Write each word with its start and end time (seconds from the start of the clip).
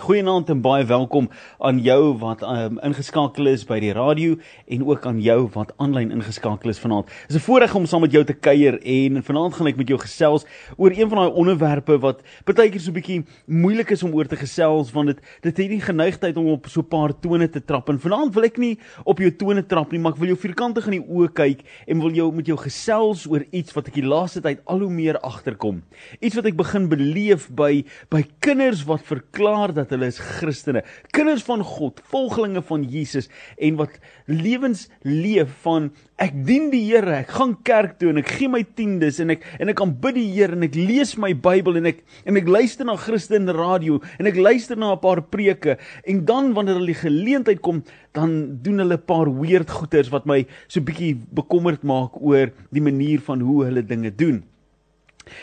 Goeienaand 0.00 0.48
en 0.48 0.62
baie 0.64 0.86
welkom 0.88 1.26
aan 1.60 1.76
jou 1.84 2.14
wat 2.16 2.40
um, 2.48 2.78
ingeskakel 2.80 3.50
is 3.50 3.66
by 3.68 3.76
die 3.82 3.90
radio 3.92 4.38
en 4.72 4.86
ook 4.88 5.04
aan 5.04 5.18
jou 5.20 5.50
wat 5.52 5.74
aanlyn 5.84 6.14
ingeskakel 6.16 6.72
is 6.72 6.78
vanaand. 6.80 7.10
Dit 7.28 7.36
is 7.36 7.36
'n 7.36 7.44
voorreg 7.44 7.74
om 7.74 7.84
saam 7.86 8.00
met 8.00 8.12
jou 8.12 8.24
te 8.24 8.32
kuier 8.32 8.80
en 8.80 9.22
vanaand 9.22 9.52
gaan 9.54 9.66
ek 9.66 9.76
met 9.76 9.88
jou 9.88 9.98
gesels 10.00 10.46
oor 10.78 10.90
een 10.96 11.08
van 11.08 11.18
daai 11.18 11.36
onderwerpe 11.36 11.98
wat 12.00 12.22
baie 12.44 12.70
keer 12.70 12.80
so 12.80 12.90
'n 12.90 12.94
bietjie 12.94 13.24
moeilik 13.46 13.90
is 13.90 14.02
om 14.02 14.14
oor 14.14 14.24
te 14.24 14.36
gesels 14.36 14.90
want 14.92 15.06
dit 15.08 15.20
dit 15.42 15.56
het 15.56 15.68
nie 15.68 15.80
geneigtheid 15.80 16.36
om 16.36 16.46
op 16.46 16.66
so 16.68 16.80
'n 16.80 16.88
paar 16.88 17.12
tone 17.20 17.50
te 17.50 17.60
trap 17.60 17.88
en 17.90 18.00
vanaand 18.00 18.34
wil 18.34 18.44
ek 18.44 18.56
nie 18.56 18.78
op 19.04 19.18
jou 19.18 19.30
tone 19.30 19.66
trap 19.66 19.92
nie, 19.92 20.00
maar 20.00 20.12
ek 20.12 20.18
wil 20.18 20.28
jou 20.28 20.38
vierkantig 20.38 20.86
in 20.86 21.02
die 21.02 21.08
oë 21.08 21.32
kyk 21.34 21.60
en 21.86 22.00
wil 22.00 22.12
jou 22.12 22.32
met 22.32 22.46
jou 22.46 22.56
gesels 22.56 23.26
oor 23.28 23.44
iets 23.52 23.74
wat 23.74 23.88
ek 23.88 23.94
die 23.94 24.08
laaste 24.08 24.40
tyd 24.40 24.60
al 24.64 24.78
hoe 24.78 24.90
meer 24.90 25.20
agterkom. 25.20 25.82
Iets 26.20 26.34
wat 26.34 26.46
ek 26.46 26.56
begin 26.56 26.88
beleef 26.88 27.50
by 27.50 27.84
by 28.08 28.24
kinders 28.40 28.84
wat 28.84 29.02
verklaar 29.02 29.74
dat 29.74 29.81
hulle 29.90 30.06
is 30.06 30.18
Christene, 30.18 30.82
kinders 31.12 31.42
van 31.42 31.62
God, 31.66 32.00
volgelinge 32.12 32.62
van 32.62 32.84
Jesus 32.84 33.28
en 33.58 33.76
wat 33.76 33.98
lewens 34.26 34.88
leef 35.02 35.50
van 35.62 35.90
ek 36.22 36.34
dien 36.46 36.70
die 36.70 36.82
Here, 36.92 37.22
ek 37.22 37.32
gaan 37.34 37.56
kerk 37.66 37.98
toe 37.98 38.10
en 38.12 38.20
ek 38.22 38.30
gee 38.36 38.48
my 38.48 38.62
tiendes 38.62 39.18
en 39.22 39.30
ek 39.34 39.42
en 39.58 39.72
ek 39.72 39.80
aanbid 39.82 40.14
die 40.14 40.28
Here 40.34 40.54
en 40.54 40.62
ek 40.62 40.76
lees 40.78 41.16
my 41.18 41.32
Bybel 41.34 41.80
en 41.80 41.90
ek 41.90 42.04
en 42.28 42.36
ek 42.38 42.48
luister 42.48 42.86
na 42.86 42.96
Christen 43.00 43.50
radio 43.56 43.98
en 44.18 44.30
ek 44.30 44.38
luister 44.38 44.78
na 44.78 44.92
'n 44.92 45.02
paar 45.02 45.22
preke 45.22 45.78
en 46.06 46.24
dan 46.24 46.52
wanneer 46.54 46.78
hulle 46.78 46.94
die 46.94 47.02
geleentheid 47.02 47.60
kom, 47.62 47.82
dan 48.12 48.58
doen 48.62 48.78
hulle 48.78 48.98
'n 48.98 49.06
paar 49.06 49.26
weird 49.26 49.70
goeters 49.70 50.12
wat 50.12 50.26
my 50.26 50.46
so 50.68 50.80
bietjie 50.80 51.16
bekommerd 51.34 51.82
maak 51.82 52.20
oor 52.20 52.52
die 52.70 52.84
manier 52.84 53.20
van 53.20 53.40
hoe 53.40 53.64
hulle 53.64 53.82
dinge 53.82 54.10
doen. 54.10 54.42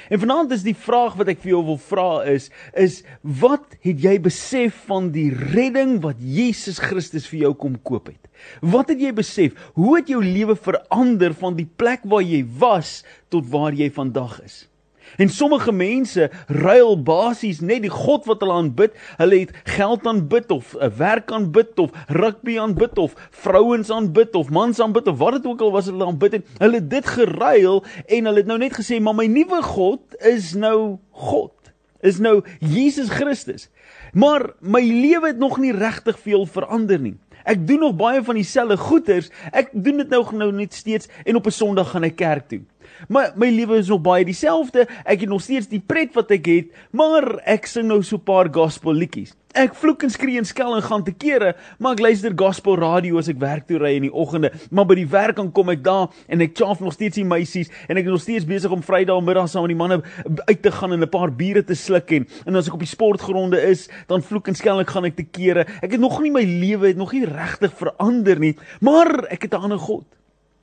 En 0.09 0.19
vanaand 0.19 0.51
is 0.51 0.65
die 0.65 0.75
vraag 0.75 1.15
wat 1.19 1.31
ek 1.31 1.41
vir 1.43 1.53
jou 1.53 1.61
wil 1.71 1.79
vra 1.81 2.09
is 2.29 2.49
is 2.77 3.01
wat 3.21 3.77
het 3.85 4.01
jy 4.03 4.15
besef 4.23 4.85
van 4.89 5.11
die 5.15 5.29
redding 5.31 5.99
wat 6.03 6.19
Jesus 6.19 6.81
Christus 6.83 7.27
vir 7.31 7.45
jou 7.47 7.53
kom 7.57 7.77
koop 7.83 8.11
het? 8.11 8.29
Wat 8.61 8.91
het 8.91 9.01
jy 9.01 9.11
besef? 9.15 9.55
Hoe 9.75 9.97
het 9.97 10.11
jou 10.11 10.21
lewe 10.23 10.55
verander 10.55 11.35
van 11.35 11.57
die 11.59 11.67
plek 11.67 12.05
waar 12.07 12.23
jy 12.23 12.43
was 12.59 13.01
tot 13.31 13.47
waar 13.51 13.75
jy 13.75 13.89
vandag 13.93 14.39
is? 14.45 14.68
En 15.17 15.29
sommige 15.29 15.71
mense 15.71 16.29
ruil 16.47 17.01
basies 17.03 17.59
net 17.59 17.81
die 17.81 17.93
God 17.93 18.25
wat 18.25 18.41
hulle 18.43 18.53
aanbid. 18.53 18.95
Hulle 19.17 19.39
het 19.39 19.53
geld 19.63 20.07
aanbid 20.07 20.51
of 20.51 20.75
'n 20.79 20.91
werk 20.97 21.31
aanbid 21.31 21.79
of 21.79 21.91
rugby 22.07 22.59
aanbid 22.59 22.97
of 22.97 23.13
vrouens 23.31 23.89
aanbid 23.89 24.35
of 24.35 24.49
mans 24.49 24.79
aanbid 24.79 25.07
of 25.07 25.17
wat 25.17 25.33
dit 25.33 25.45
ook 25.45 25.61
al 25.61 25.71
was 25.71 25.85
hulle 25.85 26.05
aanbid 26.05 26.33
en 26.33 26.45
hulle 26.57 26.75
het 26.75 26.89
dit 26.89 27.07
geruil 27.07 27.83
en 28.05 28.25
hulle 28.25 28.37
het 28.37 28.45
nou 28.45 28.57
net 28.57 28.73
gesê 28.73 28.99
maar 28.99 29.15
my 29.15 29.25
nuwe 29.25 29.61
God 29.61 30.01
is 30.19 30.53
nou 30.53 30.97
God. 31.11 31.53
Is 32.01 32.19
nou 32.19 32.43
Jesus 32.59 33.09
Christus. 33.09 33.69
Maar 34.13 34.53
my 34.59 34.81
lewe 34.81 35.27
het 35.27 35.37
nog 35.37 35.57
nie 35.59 35.73
regtig 35.75 36.19
veel 36.19 36.45
verander 36.45 36.99
nie. 36.99 37.17
Ek 37.43 37.67
doen 37.67 37.79
nog 37.79 37.95
baie 37.95 38.21
van 38.23 38.37
dieselfde 38.37 38.77
goeders. 38.77 39.29
Ek 39.51 39.71
doen 39.73 40.03
dit 40.03 40.09
nou 40.11 40.21
nou 40.35 40.51
net 40.53 40.73
steeds 40.73 41.09
en 41.25 41.35
op 41.35 41.47
'n 41.47 41.51
Sondag 41.51 41.89
gaan 41.91 42.03
ek 42.03 42.15
kerk 42.15 42.47
toe. 42.47 42.61
Maar 43.07 43.31
my 43.35 43.49
lewe 43.49 43.77
is 43.77 43.87
nog 43.87 44.01
baie 44.01 44.25
dieselfde. 44.25 44.87
Ek 45.05 45.19
het 45.19 45.29
nog 45.29 45.41
steeds 45.41 45.67
die 45.67 45.83
pret 45.85 46.13
wat 46.13 46.31
ek 46.31 46.45
het, 46.45 46.71
maar 46.91 47.39
ek 47.45 47.65
sing 47.65 47.87
nou 47.87 48.03
so 48.03 48.17
'n 48.17 48.23
paar 48.23 48.49
gospel 48.51 48.93
liedjies. 48.93 49.35
Ek 49.57 49.73
vloek 49.73 50.03
en 50.05 50.11
skree 50.13 50.37
en 50.37 50.45
skel 50.45 50.75
en 50.77 50.83
gaan 50.85 51.03
te 51.03 51.11
kere, 51.11 51.55
maar 51.81 51.95
ek 51.95 52.03
luister 52.05 52.33
gospel 52.37 52.75
radio 52.77 53.17
as 53.17 53.31
ek 53.31 53.39
werk 53.41 53.65
toe 53.65 53.79
ry 53.81 53.95
in 53.97 54.03
die 54.05 54.13
oggende, 54.13 54.51
maar 54.69 54.85
by 54.85 54.93
die 54.99 55.07
werk 55.09 55.39
dan 55.39 55.49
kom 55.51 55.71
ek 55.73 55.81
daar 55.81 56.13
en 56.29 56.43
ek 56.45 56.53
chaaf 56.53 56.79
nog 56.79 56.93
steeds 56.93 57.17
die 57.17 57.25
meisies 57.25 57.71
en 57.89 57.97
ek 57.97 58.05
is 58.05 58.11
nog 58.11 58.21
steeds 58.21 58.45
besig 58.45 58.69
om 58.69 58.83
Vrydag 58.85 59.23
middag 59.25 59.49
saam 59.49 59.65
met 59.65 59.73
die 59.73 59.79
manne 59.79 60.03
uit 60.45 60.61
te 60.61 60.69
gaan 60.69 60.93
en 60.93 61.01
'n 61.01 61.09
paar 61.09 61.33
biere 61.33 61.63
te 61.65 61.73
sluk 61.73 62.11
en 62.11 62.27
en 62.45 62.55
as 62.55 62.67
ek 62.67 62.77
op 62.77 62.85
die 62.85 62.93
sportgronde 62.93 63.57
is, 63.57 63.89
dan 64.07 64.21
vloek 64.21 64.47
en 64.47 64.55
skel 64.55 64.79
en 64.79 64.85
gaan 64.85 65.05
ek 65.05 65.15
te 65.15 65.25
kere. 65.25 65.65
Ek 65.81 65.91
het 65.91 65.99
nog 65.99 66.21
nie 66.21 66.31
my 66.31 66.43
lewe 66.43 66.87
het 66.87 66.97
nog 66.97 67.11
nie 67.11 67.25
regtig 67.25 67.73
verander 67.73 68.39
nie, 68.39 68.55
maar 68.81 69.25
ek 69.31 69.41
het 69.41 69.53
'n 69.53 69.63
ander 69.65 69.79
God. 69.79 70.05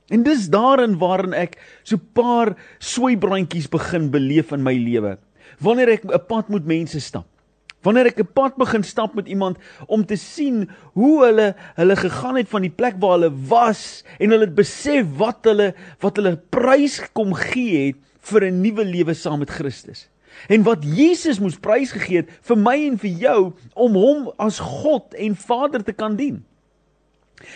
En 0.07 0.23
dis 0.23 0.47
daarin 0.49 0.97
waarin 0.97 1.33
ek 1.35 1.57
so 1.83 1.99
paar 1.99 2.55
sweibrandjies 2.79 3.67
begin 3.71 4.11
beleef 4.11 4.53
in 4.55 4.63
my 4.63 4.75
lewe. 4.79 5.17
Wanneer 5.59 5.89
ek 5.97 6.05
'n 6.05 6.27
pad 6.27 6.49
met 6.49 6.65
mense 6.65 6.99
stap. 6.99 7.27
Wanneer 7.83 8.07
ek 8.07 8.19
'n 8.19 8.33
pad 8.33 8.55
begin 8.55 8.83
stap 8.83 9.15
met 9.15 9.27
iemand 9.27 9.57
om 9.87 10.05
te 10.05 10.15
sien 10.15 10.69
hoe 10.93 11.25
hulle 11.25 11.55
hulle 11.75 11.95
gegaan 11.95 12.35
het 12.35 12.49
van 12.49 12.61
die 12.61 12.71
plek 12.71 12.95
waar 12.99 13.19
hulle 13.19 13.31
was 13.49 14.03
en 14.19 14.29
hulle 14.29 14.45
het 14.45 14.55
besef 14.55 15.05
wat 15.17 15.43
hulle 15.43 15.73
wat 15.99 16.15
hulle 16.15 16.39
prys 16.49 17.01
kom 17.13 17.33
gee 17.33 17.87
het 17.87 17.99
vir 18.21 18.47
'n 18.47 18.61
nuwe 18.61 18.85
lewe 18.85 19.13
saam 19.13 19.39
met 19.39 19.49
Christus. 19.49 20.09
En 20.47 20.63
wat 20.63 20.83
Jesus 20.83 21.39
moes 21.39 21.57
prys 21.59 21.91
gegee 21.91 22.17
het 22.17 22.29
vir 22.41 22.57
my 22.57 22.77
en 22.87 22.97
vir 22.97 23.11
jou 23.11 23.53
om 23.73 23.93
hom 23.93 24.31
as 24.37 24.59
God 24.59 25.13
en 25.13 25.35
Vader 25.35 25.83
te 25.83 25.93
kan 25.93 26.15
dien. 26.15 26.45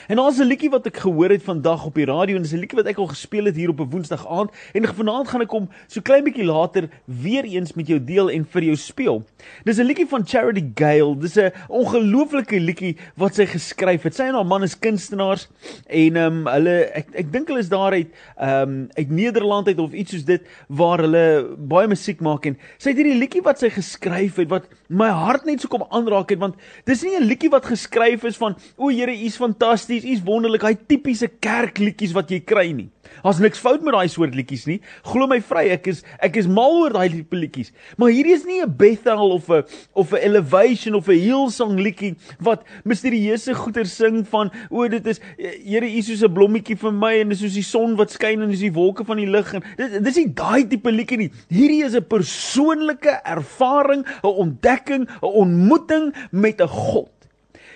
En 0.08 0.16
daar's 0.16 0.38
'n 0.38 0.46
liedjie 0.46 0.70
wat 0.70 0.86
ek 0.86 0.98
gehoor 0.98 1.30
het 1.30 1.44
vandag 1.44 1.86
op 1.86 1.96
die 1.96 2.06
radio 2.06 2.36
en 2.36 2.42
dis 2.42 2.54
'n 2.54 2.60
liedjie 2.60 2.78
wat 2.78 2.86
ek 2.86 2.98
al 2.98 3.08
gespeel 3.08 3.46
het 3.46 3.56
hier 3.56 3.70
op 3.70 3.80
'n 3.80 3.90
Woensdag 3.90 4.28
aand 4.28 4.52
en 4.74 4.86
vanaand 4.96 5.28
gaan 5.28 5.42
ek 5.42 5.50
hom 5.50 5.70
so 5.88 6.02
klein 6.02 6.24
bietjie 6.24 6.46
later 6.46 6.90
weer 7.06 7.44
eens 7.44 7.74
met 7.74 7.88
jou 7.88 8.04
deel 8.04 8.30
en 8.30 8.46
vir 8.46 8.64
jou 8.64 8.76
speel. 8.76 9.24
Dis 9.64 9.78
'n 9.78 9.84
liedjie 9.84 10.08
van 10.08 10.28
Charity 10.28 10.72
Gale. 10.76 11.18
Dis 11.18 11.36
'n 11.36 11.52
ongelooflike 11.68 12.60
liedjie 12.60 12.98
wat 13.16 13.36
sy 13.36 13.46
geskryf 13.46 14.04
het. 14.04 14.16
Sy 14.16 14.24
en 14.24 14.34
haar 14.34 14.46
man 14.46 14.64
is 14.64 14.80
kunstenaars 14.80 15.48
en 15.88 16.16
ehm 16.16 16.26
um, 16.26 16.46
hulle 16.46 16.92
ek 16.94 17.08
ek 17.14 17.32
dink 17.32 17.48
hulle 17.48 17.60
is 17.60 17.70
daar 17.70 17.92
uit 17.92 18.08
ehm 18.38 18.70
um, 18.70 18.90
uit 18.94 19.10
Nederland 19.10 19.68
uit 19.68 19.80
of 19.80 19.92
iets 19.92 20.12
soos 20.12 20.26
dit 20.26 20.42
waar 20.68 21.00
hulle 21.00 21.56
baie 21.58 21.88
musiek 21.88 22.22
maak 22.22 22.46
en 22.46 22.58
sy 22.78 22.90
het 22.90 22.98
hierdie 22.98 23.18
liedjie 23.18 23.42
wat 23.42 23.60
sy 23.60 23.70
geskryf 23.70 24.36
het 24.36 24.50
wat 24.50 24.64
my 24.90 25.10
hart 25.10 25.46
net 25.46 25.62
so 25.62 25.68
kom 25.68 25.86
aanraak 25.90 26.30
het 26.30 26.40
want 26.40 26.56
dis 26.86 27.04
nie 27.04 27.18
'n 27.18 27.24
liedjie 27.24 27.50
wat 27.50 27.66
geskryf 27.66 28.24
is 28.24 28.38
van 28.38 28.56
o 28.78 28.90
Here, 28.92 29.12
U 29.12 29.26
is 29.26 29.38
fantasties 29.38 29.71
fantasties, 29.72 30.04
iets 30.04 30.24
wonderlik, 30.26 30.64
hy 30.66 30.76
tipiese 30.76 31.30
kerkliedjies 31.42 32.12
wat 32.16 32.32
jy 32.32 32.42
kry 32.44 32.72
nie. 32.76 32.90
Daar's 33.22 33.40
niks 33.44 33.60
fout 33.62 33.84
met 33.86 33.94
daai 33.96 34.10
soort 34.10 34.36
liedjies 34.36 34.66
nie. 34.68 34.80
Glo 35.08 35.28
my 35.30 35.40
vry, 35.44 35.66
ek 35.76 35.88
is 35.92 36.02
ek 36.24 36.38
is 36.42 36.48
mal 36.50 36.74
oor 36.80 36.94
daai 36.96 37.10
tipe 37.12 37.38
liedjies. 37.38 37.72
Maar 38.00 38.12
hierdie 38.12 38.34
is 38.36 38.46
nie 38.46 38.62
'n 38.62 38.72
Bethel 38.78 39.32
of 39.32 39.50
'n 39.50 39.64
of 39.94 40.14
'n 40.14 40.24
Elevation 40.24 40.96
of 40.96 41.08
'n 41.08 41.20
Hillsong 41.20 41.80
liedjie 41.80 42.16
wat 42.40 42.64
misterieuse 42.84 43.54
goeie 43.54 43.86
sing 43.86 44.26
van 44.28 44.52
o 44.70 44.88
dit 44.88 45.06
is 45.08 45.20
Here 45.38 45.86
U 45.86 46.02
soos 46.02 46.24
'n 46.24 46.34
blommetjie 46.34 46.78
vir 46.78 46.92
my 46.92 47.20
en 47.22 47.30
dis 47.30 47.40
soos 47.40 47.54
die 47.54 47.64
son 47.64 47.96
wat 47.96 48.12
skyn 48.12 48.42
en 48.42 48.50
dis 48.50 48.60
die 48.60 48.74
wolke 48.74 49.06
van 49.06 49.18
die 49.18 49.30
lig 49.30 49.54
en 49.54 49.64
dit 49.78 50.04
dis 50.04 50.18
nie 50.18 50.34
daai 50.34 50.68
tipe 50.68 50.92
liedjie 50.92 51.18
nie. 51.18 51.32
Hierdie 51.50 51.84
is 51.84 51.96
'n 51.96 52.04
persoonlike 52.04 53.22
ervaring, 53.26 54.06
'n 54.24 54.28
ontdekking, 54.28 55.08
'n 55.22 55.26
ontmoeting 55.26 56.14
met 56.32 56.62
'n 56.62 56.68
God. 56.68 57.21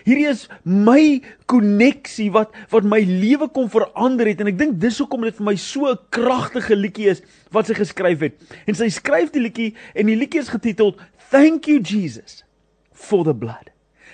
Hierdie 0.06 0.28
is 0.30 0.46
my 0.64 1.22
koneksie 1.50 2.30
wat 2.34 2.54
wat 2.70 2.86
my 2.86 3.00
lewe 3.02 3.48
kom 3.50 3.72
verander 3.74 4.30
het 4.30 4.44
en 4.44 4.52
ek 4.52 4.60
dink 4.60 4.78
dis 4.82 5.00
hoekom 5.02 5.26
dit 5.26 5.34
vir 5.34 5.48
my 5.48 5.56
so 5.58 5.90
'n 5.90 5.98
kragtige 6.14 6.78
liedjie 6.78 7.10
is 7.10 7.24
wat 7.52 7.66
sy 7.68 7.74
geskryf 7.74 8.20
het. 8.22 8.36
En 8.68 8.76
sy 8.76 8.90
skryf 8.90 9.34
die 9.34 9.42
liedjie 9.42 9.74
en 9.96 10.06
die 10.06 10.16
liedjie 10.16 10.42
is 10.42 10.54
getiteld 10.54 11.02
Thank 11.32 11.66
you 11.66 11.82
Jesus 11.82 12.44
for 12.94 13.24
the 13.26 13.34
blood. 13.34 13.74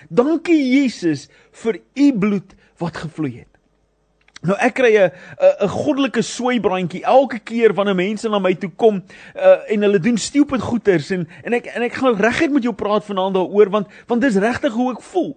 Dankie 0.10 0.80
Jesus 0.80 1.28
vir 1.52 1.82
u 1.96 2.14
bloed 2.14 2.56
wat 2.80 2.96
gevloei 2.98 3.44
het. 3.44 3.52
Nou 4.42 4.56
ek 4.58 4.74
kry 4.80 4.96
'n 4.96 5.12
'n 5.62 5.68
goddelike 5.68 6.22
sweibrandjie 6.22 7.04
elke 7.04 7.40
keer 7.40 7.74
wanneer 7.74 7.96
mense 7.96 8.30
na 8.30 8.40
my 8.40 8.54
toe 8.56 8.72
kom 8.76 9.04
uh, 9.36 9.60
en 9.68 9.82
hulle 9.82 10.00
doen 10.00 10.18
stupid 10.18 10.62
goeters 10.62 11.12
en 11.12 11.28
en 11.44 11.54
ek 11.54 11.66
en 11.76 11.84
ek 11.84 11.94
gaan 11.94 12.16
reguit 12.16 12.52
met 12.52 12.64
jou 12.64 12.74
praat 12.74 13.06
vanaand 13.06 13.36
daaroor 13.36 13.70
want 13.70 13.88
want 14.08 14.22
dis 14.22 14.36
regtig 14.36 14.74
hoe 14.74 14.92
ek 14.92 15.02
voel. 15.02 15.36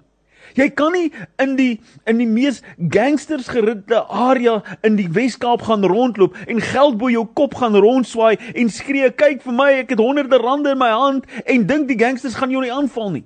Jy 0.55 0.69
kan 0.79 0.93
nie 0.95 1.11
in 1.43 1.57
die 1.59 1.81
in 2.07 2.21
die 2.23 2.29
mees 2.31 2.61
gangsters 2.95 3.49
geritte 3.51 4.05
area 4.07 4.61
in 4.87 4.95
die 5.01 5.09
Wes-Kaap 5.11 5.67
gaan 5.67 5.83
rondloop 5.91 6.37
en 6.47 6.63
geld 6.63 6.99
bo 7.01 7.11
jou 7.11 7.25
kop 7.27 7.57
gaan 7.59 7.75
rondswaai 7.75 8.39
en 8.55 8.71
skree 8.71 9.11
kyk 9.11 9.43
vir 9.43 9.57
my 9.59 9.71
ek 9.83 9.97
het 9.97 10.03
honderde 10.03 10.39
rande 10.39 10.77
in 10.77 10.79
my 10.79 10.93
hand 10.95 11.27
en 11.45 11.67
dink 11.67 11.89
die 11.91 11.99
gangsters 11.99 12.39
gaan 12.39 12.55
jou 12.55 12.63
nie 12.63 12.73
aanval 12.73 13.11
nie. 13.17 13.25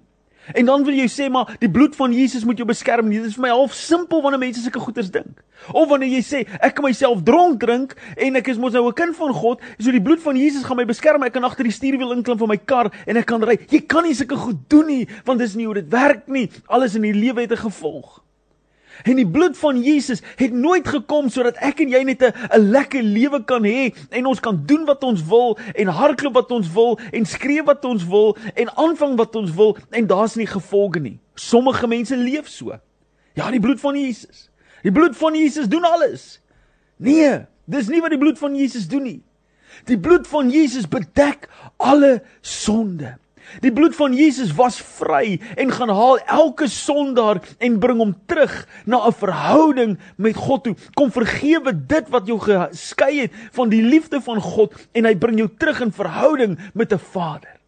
En 0.54 0.64
dan 0.64 0.84
wil 0.84 0.94
jy 0.94 1.08
sê 1.08 1.28
maar 1.30 1.56
die 1.60 1.70
bloed 1.70 1.96
van 1.96 2.12
Jesus 2.12 2.44
moet 2.44 2.56
jou 2.56 2.66
beskerm. 2.68 3.10
Dit 3.10 3.24
is 3.24 3.34
vir 3.34 3.48
my 3.48 3.52
half 3.52 3.74
simpel 3.74 4.22
wanneer 4.22 4.40
mense 4.40 4.62
sulke 4.62 4.80
goeders 4.80 5.10
dink. 5.10 5.42
Of 5.72 5.88
wanneer 5.88 6.08
jy 6.08 6.22
sê 6.22 6.44
ek 6.60 6.76
kan 6.76 6.84
myself 6.84 7.22
dronk 7.26 7.60
drink 7.60 7.96
en 8.16 8.36
ek 8.40 8.48
is 8.48 8.58
mos 8.58 8.72
nou 8.72 8.86
'n 8.88 8.94
kind 8.94 9.16
van 9.16 9.32
God, 9.32 9.60
so 9.78 9.90
die 9.90 10.02
bloed 10.02 10.20
van 10.20 10.36
Jesus 10.36 10.64
gaan 10.64 10.76
my 10.76 10.84
beskerm. 10.84 11.22
Ek 11.22 11.32
kan 11.32 11.44
agter 11.44 11.64
die 11.64 11.72
stuurwiel 11.72 12.12
inklim 12.12 12.38
van 12.38 12.48
my 12.48 12.56
kar 12.56 12.90
en 13.06 13.16
ek 13.16 13.26
kan 13.26 13.42
ry. 13.42 13.58
Jy 13.68 13.86
kan 13.86 14.04
nie 14.04 14.14
sulke 14.14 14.36
goed 14.36 14.68
doen 14.68 14.86
nie, 14.86 15.08
want 15.24 15.38
dis 15.38 15.54
nie 15.54 15.66
hoe 15.66 15.74
dit 15.74 15.90
werk 15.90 16.28
nie. 16.28 16.48
Alles 16.66 16.94
in 16.94 17.02
die 17.02 17.12
lewe 17.12 17.40
het 17.40 17.52
'n 17.52 17.68
gevolg. 17.68 18.22
En 19.02 19.16
die 19.16 19.26
bloed 19.28 19.58
van 19.58 19.82
Jesus 19.82 20.22
het 20.36 20.52
nooit 20.52 20.88
gekom 20.88 21.28
sodat 21.28 21.58
ek 21.64 21.80
en 21.84 21.92
jy 21.94 22.02
net 22.02 22.22
'n 22.22 22.70
lekker 22.70 23.02
lewe 23.02 23.44
kan 23.44 23.64
hê 23.64 23.94
en 24.10 24.26
ons 24.26 24.40
kan 24.40 24.62
doen 24.66 24.84
wat 24.84 25.02
ons 25.04 25.22
wil 25.26 25.58
en 25.74 25.86
hardloop 25.86 26.34
wat 26.34 26.50
ons 26.50 26.72
wil 26.72 26.98
en 27.12 27.24
skree 27.24 27.62
wat 27.62 27.84
ons 27.84 28.06
wil 28.06 28.36
en 28.54 28.76
aanvang 28.76 29.16
wat 29.16 29.36
ons 29.36 29.54
wil 29.54 29.76
en 29.90 30.06
daar's 30.06 30.34
nie 30.34 30.46
gevolge 30.46 31.00
nie. 31.00 31.18
Sommige 31.34 31.86
mense 31.86 32.16
leef 32.16 32.48
so. 32.48 32.78
Ja, 33.34 33.50
die 33.50 33.60
bloed 33.60 33.80
van 33.80 33.94
Jesus. 33.94 34.50
Die 34.82 34.92
bloed 34.92 35.16
van 35.16 35.34
Jesus 35.34 35.68
doen 35.68 35.84
alles. 35.84 36.40
Nee, 36.96 37.46
dis 37.64 37.88
nie 37.88 38.00
wat 38.00 38.10
die 38.10 38.18
bloed 38.18 38.38
van 38.38 38.56
Jesus 38.56 38.88
doen 38.88 39.02
nie. 39.02 39.22
Die 39.84 39.98
bloed 39.98 40.26
van 40.26 40.50
Jesus 40.50 40.88
bedek 40.88 41.48
alle 41.76 42.22
sonde. 42.40 43.16
Die 43.60 43.72
bloed 43.72 43.96
van 43.96 44.14
Jesus 44.14 44.54
was 44.54 44.78
vry 44.98 45.40
en 45.56 45.72
gaan 45.72 45.92
haal 45.92 46.18
elke 46.18 46.68
sondaar 46.68 47.40
en 47.58 47.78
bring 47.80 47.98
hom 47.98 48.14
terug 48.26 48.54
na 48.84 49.06
'n 49.06 49.12
verhouding 49.12 49.98
met 50.16 50.36
God 50.36 50.64
toe. 50.64 50.76
Kom 50.94 51.10
vergewe 51.12 51.72
dit 51.72 52.08
wat 52.08 52.26
jou 52.26 52.38
geskei 52.38 53.20
het 53.20 53.32
van 53.52 53.68
die 53.68 53.82
liefde 53.82 54.20
van 54.20 54.40
God 54.40 54.74
en 54.92 55.04
hy 55.04 55.14
bring 55.14 55.38
jou 55.38 55.48
terug 55.58 55.80
in 55.80 55.92
verhouding 55.92 56.58
met 56.74 56.92
'n 56.92 56.98
Vader. 56.98 57.58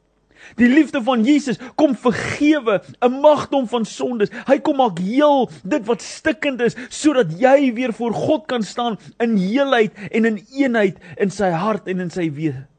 Die 0.56 0.68
liefde 0.68 1.02
van 1.02 1.24
Jesus 1.24 1.58
kom 1.74 1.94
vergewe 1.96 2.82
'n 3.00 3.20
magdom 3.20 3.68
van 3.68 3.84
sondes. 3.84 4.30
Hy 4.46 4.58
kom 4.58 4.76
maak 4.76 4.98
heel 4.98 5.50
dit 5.62 5.86
wat 5.86 6.02
stikkend 6.02 6.60
is 6.60 6.76
sodat 6.88 7.38
jy 7.38 7.72
weer 7.74 7.92
voor 7.92 8.12
God 8.14 8.46
kan 8.46 8.62
staan 8.62 8.98
in 9.18 9.36
heelheid 9.36 9.92
en 10.10 10.24
in 10.24 10.46
eenheid 10.52 10.98
in 11.16 11.30
sy 11.30 11.50
hart 11.50 11.86
en 11.86 12.00
in 12.00 12.10
sy 12.10 12.30
wese. 12.32 12.69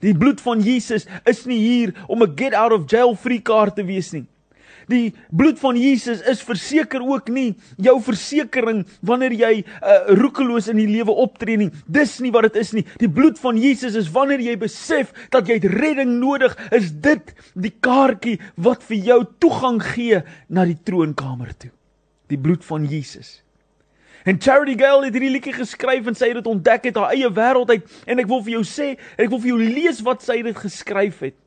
Die 0.00 0.14
bloed 0.14 0.40
van 0.40 0.60
Jesus 0.60 1.06
is 1.28 1.44
nie 1.46 1.58
hier 1.58 1.94
om 2.08 2.22
'n 2.22 2.36
get 2.36 2.54
out 2.54 2.72
of 2.72 2.90
jail 2.90 3.14
free 3.14 3.40
kaart 3.40 3.76
te 3.76 3.84
wees 3.84 4.12
nie. 4.12 4.26
Die 4.90 5.12
bloed 5.30 5.60
van 5.62 5.76
Jesus 5.78 6.22
is 6.28 6.42
verseker 6.42 7.02
ook 7.04 7.28
nie 7.32 7.54
jou 7.82 7.98
versekering 8.02 8.82
wanneer 9.06 9.34
jy 9.36 9.52
uh, 9.62 9.98
roekeloos 10.18 10.68
in 10.72 10.80
die 10.80 10.88
lewe 10.90 11.14
optree 11.24 11.58
nie. 11.60 11.70
Dis 11.86 12.18
nie 12.20 12.32
wat 12.34 12.50
dit 12.50 12.58
is 12.62 12.72
nie. 12.76 12.84
Die 13.00 13.10
bloed 13.10 13.38
van 13.42 13.58
Jesus 13.60 13.96
is 13.98 14.10
wanneer 14.12 14.42
jy 14.42 14.56
besef 14.60 15.12
dat 15.34 15.48
jy 15.50 15.60
redding 15.62 16.18
nodig 16.20 16.56
is. 16.74 16.90
Dit 16.92 17.34
die 17.54 17.74
kaartjie 17.82 18.38
wat 18.56 18.82
vir 18.88 18.98
jou 19.12 19.20
toegang 19.42 19.80
gee 19.92 20.22
na 20.48 20.66
die 20.68 20.78
troonkamer 20.82 21.54
toe. 21.58 21.72
Die 22.32 22.40
bloed 22.40 22.64
van 22.64 22.86
Jesus. 22.88 23.40
En 24.24 24.38
Charity 24.38 24.76
Gale 24.78 25.08
het 25.08 25.16
hierdie 25.16 25.32
liedjie 25.34 25.54
geskryf 25.56 26.06
en 26.06 26.16
sy 26.18 26.30
het 26.30 26.38
dit 26.38 26.50
ontdek 26.50 26.84
het 26.90 26.98
haar 26.98 27.14
eie 27.14 27.30
wêreld 27.34 27.72
uit 27.72 27.96
en 28.06 28.22
ek 28.22 28.28
wil 28.30 28.42
vir 28.46 28.56
jou 28.58 28.66
sê 28.66 28.92
ek 29.16 29.30
wil 29.32 29.40
vir 29.42 29.50
jou 29.50 29.62
lees 29.62 30.02
wat 30.06 30.22
sy 30.22 30.38
dit 30.46 30.58
geskryf 30.58 31.24
het. 31.26 31.38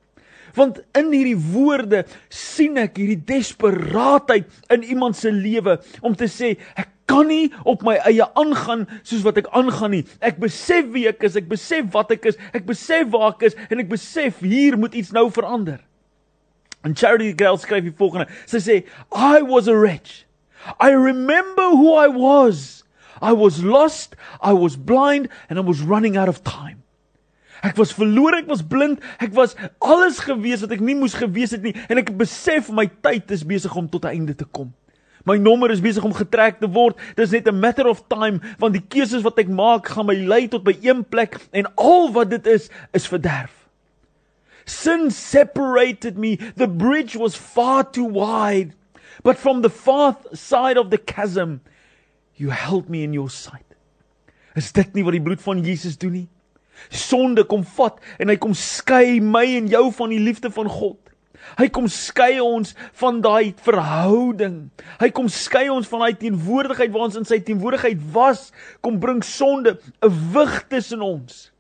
Want 0.56 0.82
in 0.96 1.12
hierdie 1.12 1.38
woorde 1.54 2.04
sien 2.32 2.80
ek 2.80 3.00
hierdie 3.00 3.22
desperaatheid 3.32 4.52
in 4.76 4.84
iemand 4.92 5.20
se 5.20 5.32
lewe 5.32 5.78
om 6.04 6.16
te 6.20 6.28
sê 6.32 6.56
ek 6.76 6.92
kan 7.08 7.28
nie 7.30 7.48
op 7.70 7.84
my 7.86 7.96
eie 8.10 8.28
aangaan 8.36 8.86
soos 9.06 9.24
wat 9.24 9.40
ek 9.40 9.52
aangaan 9.56 9.94
nie. 9.96 10.04
Ek 10.26 10.40
besef 10.42 10.88
wie 10.92 11.06
ek 11.08 11.24
is, 11.28 11.40
ek 11.40 11.48
besef 11.52 11.88
wat 11.96 12.12
ek 12.16 12.32
is, 12.32 12.40
ek 12.56 12.68
besef 12.68 13.08
waar 13.14 13.36
ek 13.36 13.52
is 13.52 13.60
en 13.70 13.84
ek 13.84 13.92
besef 13.92 14.42
hier 14.44 14.76
moet 14.80 14.98
iets 14.98 15.14
nou 15.16 15.30
verander. 15.32 15.80
En 16.86 16.96
Charity 16.98 17.32
Gale 17.38 17.62
skryf 17.62 17.88
die 17.88 17.96
volgende. 17.96 18.28
Sy 18.50 18.62
sê 18.62 18.82
I 19.16 19.46
was 19.48 19.72
a 19.72 19.76
wretch 19.78 20.25
I 20.80 20.92
remember 20.92 21.70
who 21.70 21.94
I 21.94 22.08
was. 22.08 22.84
I 23.22 23.32
was 23.32 23.64
lost, 23.64 24.16
I 24.42 24.54
was 24.54 24.76
blind 24.76 25.30
and 25.50 25.58
I 25.58 25.62
was 25.62 25.82
running 25.82 26.18
out 26.18 26.30
of 26.30 26.44
time. 26.44 26.84
Ek 27.64 27.78
was 27.78 27.94
verlore, 27.96 28.42
ek 28.44 28.50
was 28.52 28.62
blind, 28.62 29.00
ek 29.24 29.34
was 29.34 29.56
alles 29.82 30.20
gewees 30.22 30.62
wat 30.62 30.76
ek 30.76 30.84
nie 30.84 30.98
moes 31.00 31.16
gewees 31.18 31.56
het 31.56 31.64
nie 31.66 31.74
en 31.90 32.02
ek 32.02 32.12
besef 32.20 32.70
my 32.70 32.86
tyd 33.06 33.32
is 33.34 33.46
besig 33.48 33.74
om 33.74 33.88
tot 33.90 34.06
'n 34.06 34.20
einde 34.20 34.36
te 34.36 34.46
kom. 34.46 34.74
My 35.26 35.38
nommer 35.42 35.72
is 35.74 35.82
besig 35.82 36.06
om 36.06 36.14
getrek 36.14 36.60
te 36.60 36.70
word. 36.70 36.98
Dis 37.18 37.32
net 37.32 37.48
'n 37.48 37.60
matter 37.60 37.88
of 37.88 38.06
time 38.08 38.42
want 38.60 38.74
die 38.74 38.86
keuses 38.86 39.24
wat 39.24 39.40
ek 39.40 39.50
maak 39.50 39.88
gaan 39.88 40.06
my 40.06 40.14
lei 40.14 40.48
tot 40.48 40.64
by 40.64 40.78
een 40.82 41.04
plek 41.04 41.40
en 41.52 41.66
al 41.76 42.12
wat 42.12 42.30
dit 42.30 42.46
is 42.46 42.70
is 42.94 43.08
verderf. 43.08 43.66
Sin 44.66 45.10
separated 45.10 46.18
me. 46.18 46.38
The 46.58 46.68
bridge 46.68 47.18
was 47.18 47.36
far 47.36 47.84
too 47.84 48.10
wide. 48.10 48.76
But 49.24 49.38
from 49.38 49.62
the 49.62 49.70
far 49.70 50.18
side 50.34 50.78
of 50.78 50.90
the 50.90 50.98
chasm, 50.98 51.62
you 52.36 52.50
held 52.50 52.90
me 52.90 53.04
in 53.04 53.14
your 53.14 53.30
sight. 53.30 53.66
Is 54.56 54.72
dit 54.72 54.94
nie 54.96 55.04
wat 55.04 55.16
die 55.16 55.24
bloed 55.24 55.42
van 55.44 55.64
Jesus 55.64 55.98
doen 56.00 56.16
nie? 56.16 56.28
Sonde 56.92 57.46
kom 57.48 57.64
vat 57.78 58.00
en 58.20 58.32
hy 58.32 58.36
kom 58.40 58.54
skei 58.56 59.20
my 59.24 59.46
en 59.58 59.68
jou 59.72 59.88
van 59.96 60.12
die 60.12 60.20
liefde 60.20 60.52
van 60.52 60.68
God. 60.72 61.00
Hy 61.60 61.68
kom 61.70 61.86
skei 61.92 62.40
ons 62.42 62.74
van 63.00 63.20
daai 63.24 63.54
verhouding. 63.64 64.70
Hy 65.00 65.10
kom 65.16 65.28
skei 65.32 65.68
ons 65.72 65.88
van 65.92 66.06
daai 66.06 66.18
teenwoordigheid 66.20 66.94
waar 66.94 67.08
ons 67.08 67.20
in 67.20 67.28
sy 67.28 67.40
teenwoordigheid 67.46 68.02
was, 68.16 68.50
kom 68.82 68.98
bring 69.04 69.22
sonde 69.24 69.78
'n 70.02 70.16
wig 70.34 70.64
tussen 70.70 71.02
ons. 71.02 71.52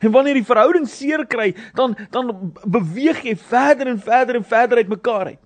En 0.00 0.12
wanneer 0.12 0.34
die 0.34 0.46
verhouding 0.46 0.86
seer 0.88 1.26
kry, 1.26 1.54
dan 1.74 1.96
dan 2.10 2.52
beweeg 2.64 3.24
jy 3.24 3.36
verder 3.36 3.86
en 3.86 3.98
verder 3.98 4.36
en 4.36 4.44
verder 4.44 4.78
uit 4.78 4.88
mekaar 4.88 5.26
uit. 5.26 5.42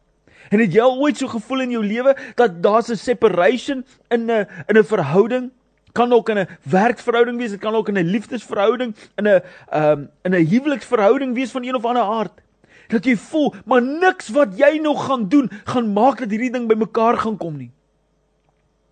En 0.48 0.60
het 0.60 0.72
jy 0.72 0.80
al 0.80 0.98
ooit 0.98 1.18
so 1.18 1.28
gevoel 1.28 1.64
in 1.66 1.70
jou 1.76 1.84
lewe 1.84 2.16
dat 2.34 2.62
daar's 2.62 2.90
'n 2.90 2.96
separation 2.96 3.84
in 4.08 4.30
'n 4.30 4.46
in 4.66 4.78
'n 4.78 4.84
verhouding? 4.84 5.50
Kan 5.92 6.12
ook 6.12 6.28
in 6.28 6.38
'n 6.38 6.48
werksverhouding 6.62 7.38
wees, 7.38 7.50
dit 7.50 7.60
kan 7.60 7.74
ook 7.74 7.88
in 7.88 7.98
'n 7.98 8.10
liefdesverhouding, 8.10 8.94
in 9.16 9.24
'n 9.24 9.42
ehm 9.70 9.90
um, 9.90 10.10
in 10.22 10.32
'n 10.32 10.46
huweliksverhouding 10.46 11.34
wees 11.34 11.50
van 11.50 11.64
een 11.64 11.74
of 11.74 11.84
ander 11.84 12.02
aard. 12.02 12.40
Dat 12.88 13.04
jy 13.04 13.16
voel, 13.16 13.54
maar 13.64 13.82
niks 13.82 14.28
wat 14.28 14.58
jy 14.58 14.78
nog 14.78 15.06
gaan 15.06 15.28
doen 15.28 15.50
gaan 15.64 15.92
maak 15.92 16.18
dat 16.18 16.30
hierdie 16.30 16.52
ding 16.52 16.68
bymekaar 16.68 17.18
gaan 17.18 17.36
kom 17.36 17.56
nie. 17.56 17.70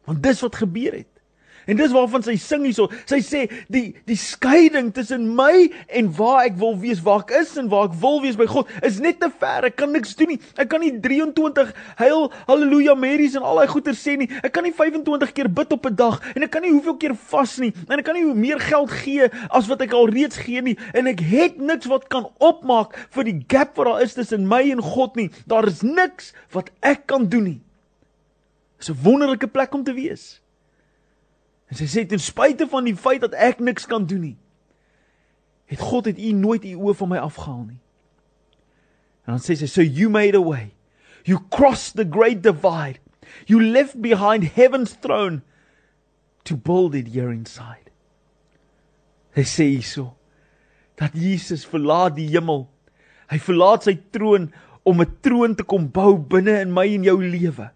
Want 0.05 0.23
dis 0.23 0.41
wat 0.41 0.57
gebeur 0.57 0.93
het. 0.93 1.14
En 1.67 1.77
dis 1.77 1.93
waarvan 1.95 2.25
sy 2.25 2.37
sing 2.41 2.65
hierso. 2.67 2.89
Sy 3.09 3.21
sê 3.25 3.43
die 3.73 3.95
die 4.09 4.19
skeiding 4.19 4.91
tussen 4.95 5.27
my 5.37 5.71
en 5.89 6.11
waar 6.17 6.45
ek 6.49 6.59
wil 6.61 6.77
wees, 6.81 7.01
waar 7.05 7.25
ek 7.25 7.35
is 7.41 7.55
en 7.61 7.71
waar 7.73 7.89
ek 7.89 7.97
wil 8.03 8.21
wees 8.25 8.37
by 8.41 8.47
God 8.51 8.71
is 8.85 9.01
net 9.03 9.21
te 9.23 9.31
ver. 9.41 9.69
Ek 9.71 9.79
kan 9.81 9.93
niks 9.95 10.15
doen 10.19 10.35
nie. 10.35 10.41
Ek 10.61 10.69
kan 10.73 10.83
nie 10.85 10.93
23 11.05 11.73
heil 12.01 12.29
haleluja 12.49 12.97
Marys 12.99 13.39
en 13.39 13.47
al 13.47 13.63
daai 13.63 13.73
goeie 13.73 13.97
sê 13.97 14.17
nie. 14.21 14.29
Ek 14.45 14.53
kan 14.55 14.67
nie 14.67 14.75
25 14.77 15.35
keer 15.37 15.49
bid 15.49 15.73
op 15.73 15.87
'n 15.87 15.97
dag 15.97 16.21
en 16.35 16.43
ek 16.43 16.51
kan 16.51 16.63
nie 16.63 16.73
hoeveel 16.73 16.97
keer 16.97 17.15
vas 17.33 17.59
nie. 17.59 17.73
En 17.89 17.99
ek 17.99 18.05
kan 18.05 18.15
nie 18.15 18.25
meer 18.35 18.61
geld 18.61 18.91
gee 18.91 19.31
as 19.51 19.69
wat 19.69 19.81
ek 19.83 19.93
al 19.93 20.09
reeds 20.09 20.37
gee 20.37 20.61
nie 20.61 20.77
en 20.95 21.07
ek 21.07 21.21
het 21.21 21.59
niks 21.59 21.87
wat 21.87 22.09
kan 22.09 22.29
opmaak 22.39 22.97
vir 23.11 23.25
die 23.25 23.45
gap 23.49 23.77
wat 23.77 23.87
daar 23.87 24.03
is 24.03 24.15
tussen 24.15 24.49
my 24.49 24.63
en 24.71 24.83
God 24.83 25.17
nie. 25.17 25.31
Daar 25.47 25.67
is 25.67 25.83
niks 25.83 26.33
wat 26.53 26.71
ek 26.83 27.07
kan 27.07 27.29
doen 27.29 27.45
nie. 27.45 27.61
Dis 28.79 28.91
'n 28.91 29.03
wonderlike 29.03 29.49
plek 29.49 29.75
om 29.75 29.85
te 29.85 29.95
wees. 29.95 30.44
En 31.75 31.79
sy 31.81 31.89
sê 31.91 32.05
ten 32.07 32.23
spyte 32.23 32.69
van 32.71 32.87
die 32.87 32.95
feit 32.95 33.25
dat 33.25 33.33
ek 33.35 33.59
niks 33.59 33.89
kan 33.91 34.05
doen 34.07 34.21
nie, 34.23 34.37
het 35.67 35.81
God 35.83 36.07
het 36.07 36.21
u 36.23 36.31
nooit 36.39 36.63
u 36.71 36.77
oë 36.79 36.95
van 37.01 37.11
my 37.11 37.19
afgehaal 37.19 37.65
nie. 37.65 37.81
En 39.27 39.35
dan 39.35 39.43
sê 39.43 39.57
sy 39.59 39.67
so 39.67 39.83
you 39.83 40.07
made 40.07 40.39
a 40.39 40.43
way. 40.45 40.71
You 41.27 41.41
crossed 41.51 41.97
the 41.99 42.07
great 42.07 42.45
divide. 42.47 43.01
You 43.51 43.59
left 43.59 43.99
behind 43.99 44.55
heaven's 44.55 44.95
throne 44.95 45.43
to 46.45 46.55
build 46.55 46.95
it 46.95 47.11
here 47.11 47.33
inside. 47.35 47.91
Hy 49.35 49.43
sê 49.43 49.67
hyso 49.75 50.13
dat 50.95 51.19
Jesus 51.19 51.67
verlaat 51.67 52.15
die 52.21 52.29
hemel. 52.31 52.69
Hy 53.35 53.41
verlaat 53.43 53.89
sy 53.89 53.97
troon 54.15 54.53
om 54.87 55.03
'n 55.03 55.11
troon 55.27 55.59
te 55.59 55.67
kom 55.67 55.91
bou 55.91 56.15
binne 56.23 56.61
in 56.61 56.71
my 56.71 56.87
en 56.95 57.03
jou 57.03 57.19
lewe. 57.19 57.73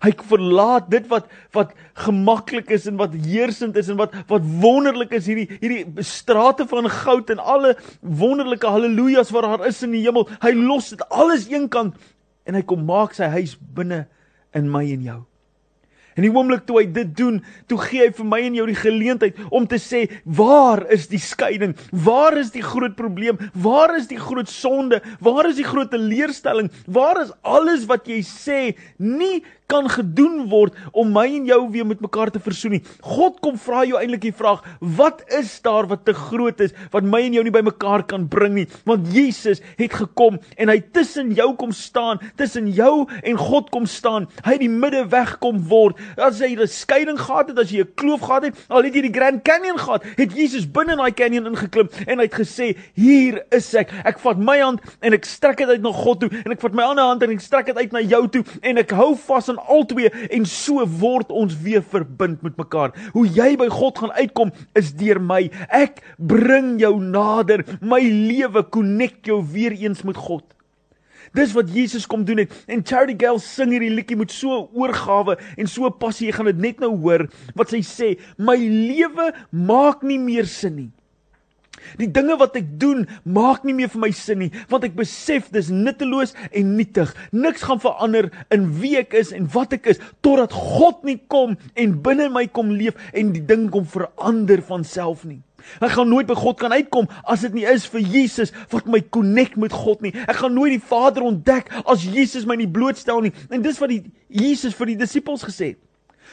Hy 0.00 0.12
verlaat 0.30 0.88
dit 0.92 1.06
wat 1.10 1.28
wat 1.56 1.74
gemaklik 2.06 2.70
is 2.72 2.86
en 2.88 2.96
wat 3.00 3.12
heersend 3.12 3.76
is 3.76 3.90
en 3.92 3.98
wat 4.00 4.14
wat 4.30 4.46
wonderlik 4.62 5.12
is 5.18 5.28
hierdie 5.28 5.48
hierdie 5.60 6.04
strate 6.06 6.64
van 6.70 6.88
goud 6.88 7.32
en 7.34 7.42
alle 7.42 7.74
wonderlike 8.00 8.66
haleluja's 8.66 9.32
wat 9.36 9.48
daar 9.48 9.66
is 9.68 9.82
in 9.84 9.92
die 9.96 10.04
hemel. 10.06 10.28
Hy 10.40 10.54
los 10.56 10.94
dit 10.94 11.04
alles 11.10 11.50
eenkant 11.52 11.98
en 12.48 12.56
hy 12.56 12.64
kom 12.64 12.86
maak 12.88 13.12
sy 13.16 13.28
huis 13.36 13.58
binne 13.76 14.06
in 14.56 14.72
my 14.72 14.86
en 14.88 15.04
jou. 15.04 15.20
En 16.18 16.26
die 16.26 16.32
oomblik 16.34 16.64
toe 16.66 16.80
hy 16.80 16.86
dit 16.92 17.12
doen, 17.16 17.38
toe 17.70 17.78
gee 17.80 18.02
hy 18.02 18.10
vir 18.16 18.26
my 18.28 18.40
en 18.44 18.56
jou 18.58 18.66
die 18.68 18.78
geleentheid 18.78 19.38
om 19.54 19.66
te 19.70 19.78
sê, 19.80 20.02
waar 20.24 20.82
is 20.92 21.06
die 21.08 21.20
skeiding? 21.22 21.76
Waar 21.94 22.36
is 22.40 22.50
die 22.52 22.64
groot 22.66 22.96
probleem? 22.98 23.38
Waar 23.54 23.94
is 23.96 24.10
die 24.10 24.18
groot 24.20 24.50
sonde? 24.50 24.98
Waar 25.22 25.48
is 25.48 25.60
die 25.60 25.68
groot 25.68 25.92
teleurstelling? 25.94 26.68
Waar 26.90 27.22
is 27.22 27.32
alles 27.46 27.86
wat 27.90 28.10
jy 28.10 28.20
sê 28.26 28.60
nie 28.98 29.40
kan 29.70 29.88
gedoen 29.90 30.48
word 30.50 30.76
om 30.92 31.12
my 31.14 31.26
en 31.38 31.46
jou 31.48 31.60
weer 31.70 31.86
met 31.86 32.02
mekaar 32.02 32.32
te 32.34 32.42
versoen 32.42 32.76
nie. 32.76 32.82
God 33.06 33.38
kom 33.44 33.58
vra 33.60 33.84
jou 33.88 33.98
eintlik 34.00 34.24
die 34.26 34.34
vraag: 34.36 34.64
Wat 34.80 35.22
is 35.38 35.52
daar 35.64 35.88
wat 35.90 36.04
te 36.08 36.14
groot 36.16 36.60
is 36.64 36.74
wat 36.92 37.06
my 37.06 37.22
en 37.28 37.38
jou 37.38 37.44
nie 37.46 37.54
bymekaar 37.54 38.04
kan 38.10 38.26
bring 38.30 38.56
nie? 38.58 38.66
Want 38.88 39.08
Jesus 39.14 39.62
het 39.78 39.94
gekom 39.96 40.40
en 40.56 40.72
hy 40.72 40.80
tussen 40.94 41.32
jou 41.36 41.52
kom 41.60 41.72
staan, 41.76 42.20
tussen 42.36 42.70
jou 42.74 43.06
en 43.22 43.40
God 43.40 43.70
kom 43.74 43.86
staan. 43.86 44.28
Hy 44.44 44.56
het 44.56 44.64
die 44.64 44.72
midde 44.72 45.04
weg 45.12 45.36
kom 45.42 45.62
word. 45.70 45.98
As 46.16 46.40
jy 46.40 46.54
'n 46.56 46.66
skeiding 46.66 47.18
gehad 47.18 47.48
het, 47.48 47.58
as 47.58 47.70
jy 47.70 47.82
'n 47.82 47.94
kloof 47.94 48.20
gehad 48.20 48.42
het, 48.50 48.54
al 48.68 48.82
het 48.82 48.94
jy 48.94 49.02
die 49.02 49.14
Grand 49.14 49.42
Canyon 49.44 49.78
gehad, 49.78 50.04
het 50.16 50.32
Jesus 50.34 50.66
binne 50.66 50.92
in 50.92 50.98
daai 50.98 51.14
canyon 51.14 51.46
ingeklim 51.46 51.88
en 52.06 52.18
hy 52.18 52.24
het 52.24 52.34
gesê: 52.34 52.76
"Hier 52.94 53.44
is 53.50 53.74
ek. 53.74 53.92
Ek 54.04 54.18
vat 54.18 54.38
my 54.38 54.58
hand 54.60 54.80
en 55.00 55.12
ek 55.12 55.24
strek 55.24 55.56
dit 55.56 55.68
uit 55.68 55.82
na 55.82 55.92
God 55.92 56.20
toe 56.20 56.30
en 56.44 56.52
ek 56.52 56.60
vat 56.60 56.76
my 56.76 56.82
ander 56.82 57.04
hand 57.04 57.22
en 57.22 57.30
ek 57.30 57.40
strek 57.40 57.66
dit 57.66 57.76
uit 57.76 57.92
na 57.92 58.00
jou 58.00 58.22
toe 58.28 58.44
en 58.62 58.78
ek 58.78 58.90
hou 58.90 59.14
vas 59.14 59.48
aan 59.48 59.59
albei 59.68 60.08
en 60.30 60.46
so 60.48 60.84
word 61.00 61.32
ons 61.34 61.56
weer 61.62 61.82
verbind 61.82 62.42
met 62.46 62.56
mekaar. 62.60 62.94
Hoe 63.14 63.26
jy 63.26 63.54
by 63.60 63.68
God 63.72 63.98
gaan 63.98 64.14
uitkom 64.18 64.54
is 64.78 64.92
deur 64.96 65.20
my. 65.22 65.42
Ek 65.68 66.00
bring 66.16 66.78
jou 66.80 66.96
nader. 67.02 67.64
My 67.80 68.00
lewe 68.00 68.64
connect 68.72 69.30
jou 69.30 69.40
weer 69.52 69.76
eens 69.76 70.04
met 70.06 70.18
God. 70.18 70.44
Dis 71.36 71.52
wat 71.54 71.70
Jesus 71.70 72.08
kom 72.10 72.24
doen 72.26 72.42
het. 72.42 72.54
En 72.66 72.82
Charity 72.82 73.14
Gale 73.20 73.42
sing 73.42 73.70
hierdie 73.74 73.92
liedjie 73.92 74.18
met 74.18 74.32
so 74.34 74.64
oorgawe 74.74 75.36
en 75.56 75.70
so 75.70 75.90
passie. 75.94 76.28
Jy 76.30 76.38
gaan 76.38 76.50
dit 76.50 76.64
net 76.64 76.80
nou 76.82 76.94
hoor 77.04 77.28
wat 77.58 77.70
sy 77.70 77.84
sê, 77.86 78.14
my 78.38 78.56
lewe 78.58 79.30
maak 79.54 80.02
nie 80.06 80.18
meer 80.18 80.48
sin 80.50 80.76
nie. 80.78 80.90
Die 82.00 82.08
dinge 82.10 82.36
wat 82.40 82.56
ek 82.60 82.72
doen, 82.80 83.06
maak 83.24 83.64
nie 83.66 83.74
meer 83.76 83.90
vir 83.92 84.02
my 84.04 84.10
sin 84.16 84.40
nie, 84.44 84.50
want 84.70 84.86
ek 84.88 84.96
besef 84.98 85.50
dis 85.54 85.70
nutteloos 85.72 86.34
en 86.50 86.74
nietig. 86.78 87.12
Niks 87.32 87.66
gaan 87.66 87.82
verander 87.82 88.30
in 88.54 88.68
wie 88.80 88.96
ek 89.00 89.14
is 89.18 89.34
en 89.36 89.48
wat 89.54 89.76
ek 89.76 89.92
is 89.94 90.02
totdat 90.24 90.54
God 90.56 91.04
nie 91.08 91.18
kom 91.30 91.56
en 91.74 92.00
binne 92.04 92.30
my 92.32 92.46
kom 92.50 92.72
leef 92.74 92.98
en 93.14 93.34
die 93.36 93.44
ding 93.44 93.68
kom 93.72 93.86
verander 93.88 94.62
van 94.66 94.86
self 94.86 95.24
nie. 95.28 95.40
Ek 95.84 95.92
gaan 95.92 96.08
nooit 96.08 96.28
by 96.28 96.36
God 96.38 96.58
kan 96.60 96.72
uitkom 96.72 97.08
as 97.28 97.44
dit 97.44 97.58
nie 97.58 97.66
is 97.68 97.86
vir 97.92 98.00
Jesus 98.00 98.54
wat 98.72 98.88
my 98.90 99.02
connect 99.12 99.58
met 99.60 99.74
God 99.76 100.02
nie. 100.04 100.14
Ek 100.24 100.40
gaan 100.40 100.56
nooit 100.56 100.78
die 100.78 100.88
Vader 100.90 101.26
ontdek 101.26 101.70
as 101.84 102.06
Jesus 102.06 102.48
my 102.48 102.56
nie 102.58 102.70
blootstel 102.70 103.22
nie. 103.26 103.34
En 103.52 103.62
dis 103.64 103.78
wat 103.82 103.92
die 103.92 104.02
Jesus 104.28 104.76
vir 104.78 104.94
die 104.94 105.00
disippels 105.02 105.44
gesê 105.46 105.74
het. 105.74 105.80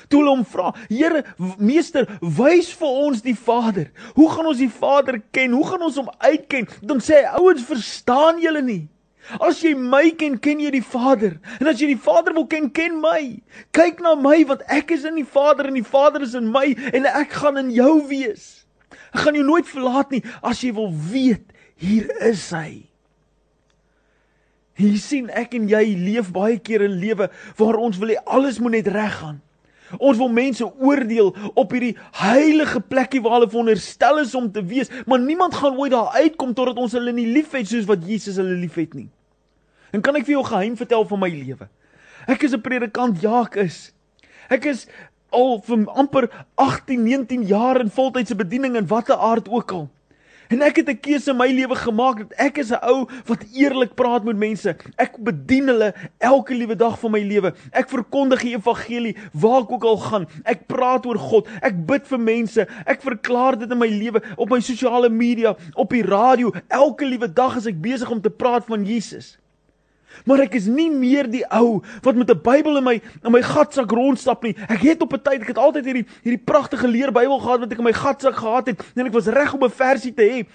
Toe 0.07 0.21
hulle 0.21 0.35
hom 0.35 0.45
vra, 0.47 0.73
Here, 0.89 1.23
meester, 1.59 2.07
wys 2.21 2.71
vir 2.79 2.99
ons 3.07 3.23
die 3.25 3.35
Vader. 3.35 3.89
Hoe 4.15 4.29
gaan 4.31 4.47
ons 4.47 4.61
die 4.61 4.71
Vader 4.71 5.19
ken? 5.35 5.55
Hoe 5.57 5.65
gaan 5.67 5.83
ons 5.87 5.97
hom 5.99 6.11
uitken? 6.23 6.67
Dan 6.81 7.03
sê 7.03 7.21
hy, 7.21 7.41
ouens, 7.41 7.65
verstaan 7.67 8.39
julle 8.43 8.63
nie? 8.63 8.83
As 9.43 9.59
jy 9.59 9.73
my 9.75 10.05
ken, 10.15 10.37
ken 10.39 10.61
jy 10.63 10.71
die 10.77 10.85
Vader. 10.85 11.35
En 11.59 11.67
as 11.67 11.81
jy 11.81 11.89
die 11.91 11.99
Vader 11.99 12.35
wil 12.37 12.47
ken, 12.47 12.69
ken 12.71 13.01
my. 13.03 13.41
Kyk 13.75 13.99
na 14.03 14.15
my 14.15 14.39
want 14.47 14.63
ek 14.71 14.93
is 14.95 15.03
in 15.07 15.19
die 15.19 15.27
Vader 15.27 15.67
en 15.67 15.75
die 15.75 15.85
Vader 15.85 16.23
is 16.23 16.35
in 16.37 16.47
my 16.53 16.69
en 16.95 17.09
ek 17.09 17.35
gaan 17.41 17.59
in 17.59 17.73
jou 17.75 17.99
wees. 18.07 18.67
Ek 19.11 19.25
gaan 19.25 19.35
jou 19.35 19.43
nooit 19.47 19.67
verlaat 19.67 20.13
nie 20.15 20.23
as 20.39 20.63
jy 20.63 20.71
wil 20.77 20.93
weet 21.11 21.51
hier 21.81 22.07
is 22.23 22.47
hy. 22.55 22.87
Hier 24.77 24.97
sien 25.01 25.27
ek 25.33 25.57
en 25.57 25.67
jy 25.69 25.83
leef 25.97 26.31
baie 26.33 26.59
keer 26.61 26.85
'n 26.85 26.99
lewe 27.01 27.27
waar 27.57 27.77
ons 27.81 27.97
wil 27.97 28.13
hê 28.13 28.17
alles 28.25 28.59
moet 28.59 28.77
net 28.77 28.87
reg 28.87 29.13
gaan. 29.19 29.41
Ons 29.97 30.17
wil 30.19 30.29
mense 30.29 30.65
oordeel 30.65 31.33
op 31.55 31.71
hierdie 31.71 31.95
heilige 32.19 32.79
plekkie 32.79 33.21
waar 33.23 33.37
hulle 33.37 33.49
veronderstel 33.49 34.19
is 34.19 34.35
om 34.35 34.51
te 34.51 34.63
wees, 34.65 34.91
maar 35.05 35.19
niemand 35.19 35.55
gaan 35.55 35.77
ooit 35.79 35.91
daar 35.91 36.15
uitkom 36.19 36.53
totdat 36.53 36.77
ons 36.77 36.95
hulle 36.97 37.13
nie 37.15 37.27
liefhet 37.31 37.69
soos 37.69 37.87
wat 37.87 38.03
Jesus 38.07 38.35
hulle 38.41 38.57
liefhet 38.59 38.93
nie. 38.97 39.09
En 39.95 40.03
kan 40.03 40.15
ek 40.19 40.27
vir 40.27 40.37
jou 40.37 40.45
geheim 40.47 40.75
vertel 40.77 41.05
van 41.07 41.21
my 41.23 41.29
lewe? 41.31 41.69
Ek 42.27 42.43
is 42.43 42.53
'n 42.53 42.61
predikant, 42.61 43.21
ja, 43.21 43.41
ek 43.43 43.55
is. 43.55 43.93
Ek 44.49 44.65
is 44.65 44.87
al 45.31 45.61
vir 45.61 45.85
amper 45.87 46.29
18, 46.55 47.03
19 47.03 47.43
jaar 47.47 47.79
in 47.79 47.89
voltydse 47.89 48.35
bediening 48.35 48.75
in 48.75 48.87
watter 48.87 49.15
aard 49.15 49.49
ook 49.49 49.71
al. 49.71 49.89
En 50.47 50.61
ek 50.61 50.75
het 50.79 50.89
'n 50.89 50.99
keuse 50.99 51.31
in 51.31 51.37
my 51.37 51.47
lewe 51.51 51.75
gemaak 51.75 52.17
dat 52.17 52.33
ek 52.37 52.57
is 52.57 52.71
'n 52.71 52.79
ou 52.81 53.07
wat 53.25 53.43
eerlik 53.53 53.95
praat 53.95 54.23
met 54.23 54.37
mense. 54.37 54.75
Ek 54.95 55.17
bedien 55.17 55.67
hulle 55.67 55.93
elke 56.17 56.55
liewe 56.55 56.75
dag 56.75 56.99
van 56.99 57.11
my 57.11 57.19
lewe. 57.19 57.53
Ek 57.71 57.89
verkondig 57.89 58.41
die 58.41 58.55
evangelie 58.55 59.15
waar 59.33 59.61
ek 59.61 59.71
ook 59.71 59.83
al 59.83 59.97
gaan. 59.97 60.27
Ek 60.43 60.67
praat 60.67 61.05
oor 61.05 61.17
God. 61.17 61.47
Ek 61.61 61.85
bid 61.85 62.07
vir 62.07 62.19
mense. 62.19 62.67
Ek 62.85 63.01
verklaar 63.01 63.57
dit 63.59 63.71
in 63.71 63.77
my 63.77 63.87
lewe 63.87 64.21
op 64.35 64.49
my 64.49 64.59
sosiale 64.59 65.09
media, 65.09 65.55
op 65.73 65.89
die 65.89 66.03
radio. 66.03 66.53
Elke 66.67 67.05
liewe 67.05 67.33
dag 67.33 67.55
is 67.55 67.65
ek 67.65 67.81
besig 67.81 68.09
om 68.09 68.21
te 68.21 68.29
praat 68.29 68.65
van 68.65 68.85
Jesus. 68.85 69.37
Maar 70.25 70.39
ek 70.47 70.53
is 70.53 70.65
nie 70.65 70.89
meer 70.91 71.29
die 71.29 71.43
ou 71.51 71.81
wat 72.03 72.15
met 72.15 72.29
'n 72.31 72.41
Bybel 72.41 72.77
in 72.77 72.83
my 72.83 73.01
in 73.23 73.31
my 73.31 73.41
gatsak 73.41 73.91
rondstap 73.91 74.43
nie. 74.43 74.55
Ek 74.69 74.81
het 74.81 75.01
op 75.01 75.13
'n 75.13 75.21
tyd, 75.21 75.41
ek 75.41 75.47
het 75.47 75.57
altyd 75.57 75.85
hierdie 75.85 76.05
hierdie 76.23 76.43
pragtige 76.45 76.87
leerbybel 76.87 77.39
gehad 77.39 77.59
wat 77.59 77.71
ek 77.71 77.77
in 77.77 77.83
my 77.83 77.93
gatsak 77.93 78.35
gehad 78.35 78.67
het 78.67 78.83
en 78.95 79.05
ek 79.05 79.13
was 79.13 79.27
reg 79.27 79.53
om 79.53 79.63
'n 79.63 79.69
versie 79.69 80.13
te 80.13 80.23
hê. 80.23 80.45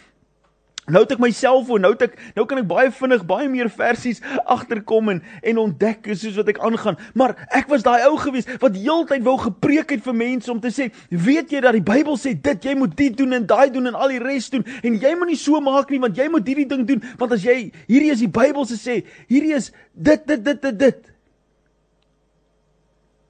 Nou 0.90 1.04
het 1.04 1.12
ek 1.14 1.20
my 1.22 1.28
selfoon, 1.30 1.84
nou 1.84 1.92
het 1.92 2.00
ek 2.08 2.16
nou 2.34 2.42
kan 2.50 2.58
ek 2.58 2.66
baie 2.66 2.88
vinnig 2.90 3.20
baie 3.28 3.46
meer 3.46 3.68
versies 3.70 4.18
agterkom 4.50 5.12
en 5.12 5.20
en 5.46 5.60
ontdek 5.62 6.08
soos 6.10 6.34
wat 6.40 6.50
ek 6.50 6.58
aangaan. 6.58 6.98
Maar 7.14 7.36
ek 7.54 7.70
was 7.70 7.84
daai 7.86 8.02
ou 8.08 8.16
gewees 8.18 8.50
wat 8.58 8.74
heeltyd 8.74 9.22
wou 9.22 9.36
gepreek 9.38 9.94
het 9.94 10.02
vir 10.02 10.16
mense 10.18 10.50
om 10.50 10.58
te 10.62 10.72
sê, 10.74 10.88
weet 11.06 11.54
jy 11.54 11.62
dat 11.62 11.78
die 11.78 11.84
Bybel 11.86 12.18
sê 12.18 12.34
dit 12.34 12.66
jy 12.66 12.74
moet 12.80 12.98
dit 12.98 13.14
doen 13.14 13.38
en 13.38 13.46
daai 13.46 13.70
doen 13.70 13.92
en 13.92 13.94
al 13.94 14.16
die 14.16 14.20
res 14.24 14.50
doen 14.50 14.66
en 14.82 14.98
jy 14.98 15.14
moet 15.20 15.30
nie 15.30 15.38
so 15.38 15.62
maak 15.62 15.94
nie 15.94 16.02
want 16.02 16.18
jy 16.18 16.26
moet 16.34 16.50
hierdie 16.50 16.66
ding 16.74 16.82
doen 16.90 17.06
want 17.20 17.38
as 17.38 17.46
jy 17.46 17.70
hierdie 17.86 18.10
is 18.10 18.26
die 18.26 18.32
Bybel 18.42 18.66
se 18.66 18.80
sê, 18.82 19.00
hierdie 19.30 19.54
is 19.54 19.70
dit 19.94 20.26
dit 20.26 20.42
dit 20.50 20.62
dit 20.66 20.78
dit. 20.82 21.10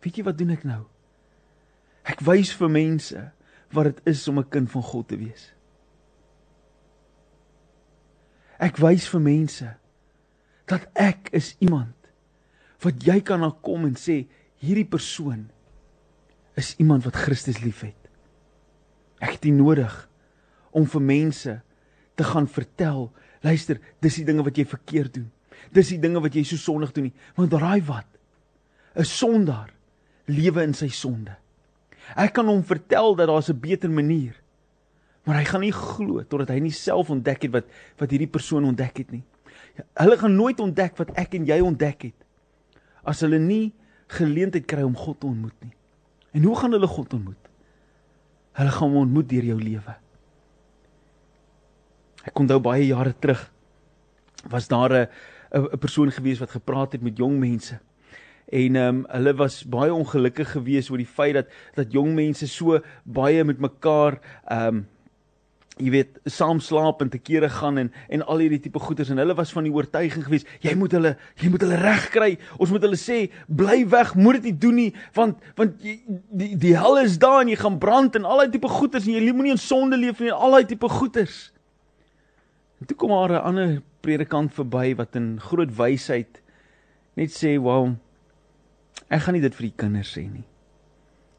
Weet 0.03 0.17
jy 0.17 0.25
wat 0.25 0.41
doen 0.41 0.57
ek 0.57 0.65
nou? 0.65 0.87
Ek 2.09 2.25
wys 2.25 2.57
vir 2.57 2.73
mense 2.73 3.31
wat 3.77 3.93
dit 3.93 4.17
is 4.17 4.25
om 4.33 4.41
'n 4.41 4.49
kind 4.49 4.71
van 4.73 4.83
God 4.83 5.09
te 5.13 5.21
wees. 5.21 5.53
Ek 8.63 8.79
wys 8.79 9.09
vir 9.11 9.23
mense 9.25 9.67
dat 10.71 10.87
ek 10.95 11.33
is 11.35 11.57
iemand 11.65 11.97
wat 12.85 13.03
jy 13.03 13.19
kan 13.27 13.43
na 13.43 13.51
kom 13.65 13.89
en 13.89 13.97
sê 13.99 14.23
hierdie 14.63 14.87
persoon 14.89 15.49
is 16.59 16.75
iemand 16.83 17.05
wat 17.07 17.19
Christus 17.19 17.61
liefhet. 17.63 17.99
Ek 19.23 19.37
het 19.37 19.47
nie 19.49 19.57
nodig 19.57 19.93
om 20.75 20.87
vir 20.89 21.05
mense 21.05 21.59
te 22.19 22.27
gaan 22.27 22.49
vertel, 22.51 23.09
luister, 23.43 23.81
dis 24.05 24.21
die 24.21 24.27
dinge 24.29 24.45
wat 24.47 24.59
jy 24.59 24.67
verkeerd 24.69 25.17
doen. 25.19 25.29
Dis 25.75 25.93
die 25.95 26.01
dinge 26.03 26.21
wat 26.23 26.35
jy 26.37 26.45
so 26.47 26.61
sondig 26.61 26.93
doen 26.95 27.09
nie, 27.09 27.17
want 27.39 27.55
raai 27.55 27.83
wat? 27.89 28.09
'n 28.95 29.09
Sondaar 29.09 29.71
lewe 30.29 30.63
in 30.63 30.75
sy 30.75 30.89
sonde. 30.93 31.33
Ek 32.17 32.35
kan 32.35 32.47
hom 32.47 32.63
vertel 32.63 33.17
dat 33.17 33.29
daar 33.29 33.43
'n 33.43 33.61
beter 33.61 33.91
manier 33.91 34.42
Maar 35.25 35.39
hy 35.39 35.45
gaan 35.45 35.63
nie 35.63 35.75
glo 35.75 36.23
totdat 36.27 36.51
hy 36.55 36.59
nie 36.65 36.75
self 36.75 37.11
ontdek 37.15 37.47
het 37.47 37.53
wat 37.55 37.69
wat 38.01 38.11
hierdie 38.11 38.31
persoon 38.31 38.67
ontdek 38.73 39.05
het 39.05 39.13
nie. 39.15 39.23
Ja, 39.79 39.85
hulle 40.03 40.19
gaan 40.19 40.35
nooit 40.37 40.61
ontdek 40.61 40.99
wat 40.99 41.13
ek 41.19 41.37
en 41.39 41.47
jy 41.49 41.61
ontdek 41.63 42.09
het 42.11 42.19
as 43.09 43.23
hulle 43.25 43.39
nie 43.43 43.73
geleentheid 44.13 44.67
kry 44.69 44.83
om 44.87 44.95
God 44.99 45.21
te 45.21 45.27
ontmoet 45.27 45.57
nie. 45.65 45.73
En 46.37 46.45
hoe 46.47 46.57
gaan 46.59 46.75
hulle 46.77 46.89
God 46.91 47.15
ontmoet? 47.17 47.49
Hulle 48.59 48.75
gaan 48.75 48.93
hom 48.93 49.05
ontmoet 49.07 49.29
deur 49.31 49.49
jou 49.53 49.59
lewe. 49.59 49.95
Ek 52.29 52.39
onthou 52.39 52.61
baie 52.63 52.85
jare 52.87 53.15
terug 53.19 53.49
was 54.51 54.69
daar 54.69 54.93
'n 54.93 55.09
'n 55.53 55.79
persoon 55.79 56.11
gewees 56.11 56.39
wat 56.39 56.51
gepraat 56.51 56.93
het 56.93 57.03
met 57.03 57.17
jong 57.17 57.39
mense. 57.39 57.79
En 58.49 58.77
ehm 58.77 58.89
um, 58.89 59.05
hulle 59.09 59.35
was 59.35 59.65
baie 59.65 59.95
ongelukkig 59.95 60.51
geweest 60.51 60.91
oor 60.91 60.99
die 60.99 61.07
feit 61.07 61.35
dat 61.35 61.49
dat 61.75 61.93
jong 61.93 62.15
mense 62.15 62.47
so 62.49 62.81
baie 63.05 63.45
met 63.45 63.59
mekaar 63.59 64.21
ehm 64.45 64.67
um, 64.67 64.87
jy 65.83 65.91
weet 65.91 66.19
saam 66.31 66.61
slaap 66.63 67.03
en 67.03 67.11
te 67.11 67.19
kere 67.19 67.49
gaan 67.51 67.81
en 67.81 67.91
en 68.15 68.25
al 68.31 68.43
hierdie 68.45 68.61
tipe 68.63 68.81
goeders 68.83 69.11
en 69.11 69.21
hulle 69.21 69.35
was 69.39 69.53
van 69.55 69.67
die 69.67 69.73
oortuiging 69.75 70.25
gewees 70.27 70.47
jy 70.65 70.75
moet 70.79 70.95
hulle 70.97 71.15
jy 71.43 71.51
moet 71.53 71.65
hulle 71.67 71.79
reg 71.83 72.09
kry. 72.15 72.31
Ons 72.63 72.73
moet 72.75 72.85
hulle 72.87 72.99
sê 73.01 73.19
bly 73.49 73.83
weg 73.91 74.15
moet 74.19 74.39
dit 74.41 74.51
nie 74.51 74.59
doen 74.67 74.79
nie 74.79 74.91
want 75.17 75.41
want 75.59 75.83
jy, 75.83 75.97
die 76.31 76.53
die 76.67 76.75
hel 76.79 77.01
is 77.03 77.19
daar 77.23 77.41
en 77.43 77.51
jy 77.53 77.59
gaan 77.61 77.81
brand 77.83 78.19
en 78.19 78.29
al 78.29 78.45
daai 78.45 78.55
tipe 78.55 78.71
goeders 78.71 79.09
en 79.09 79.19
jy 79.19 79.35
moenie 79.35 79.57
in 79.57 79.63
sonde 79.63 79.99
leef 79.99 80.23
nie 80.23 80.33
al 80.33 80.59
daai 80.59 80.69
tipe 80.69 80.89
goeders. 80.89 81.51
En 82.81 82.87
toe 82.87 82.97
kom 82.99 83.11
daar 83.15 83.39
'n 83.39 83.45
ander 83.51 83.83
predikant 84.01 84.55
verby 84.55 84.95
wat 84.97 85.17
in 85.17 85.39
groot 85.41 85.71
wysheid 85.77 86.43
net 87.17 87.31
sê 87.31 87.59
wow 87.59 87.93
ek 89.11 89.21
gaan 89.23 89.35
nie 89.35 89.45
dit 89.45 89.55
vir 89.55 89.69
die 89.69 89.77
kinders 89.77 90.15
sê 90.17 90.25
nie 90.31 90.47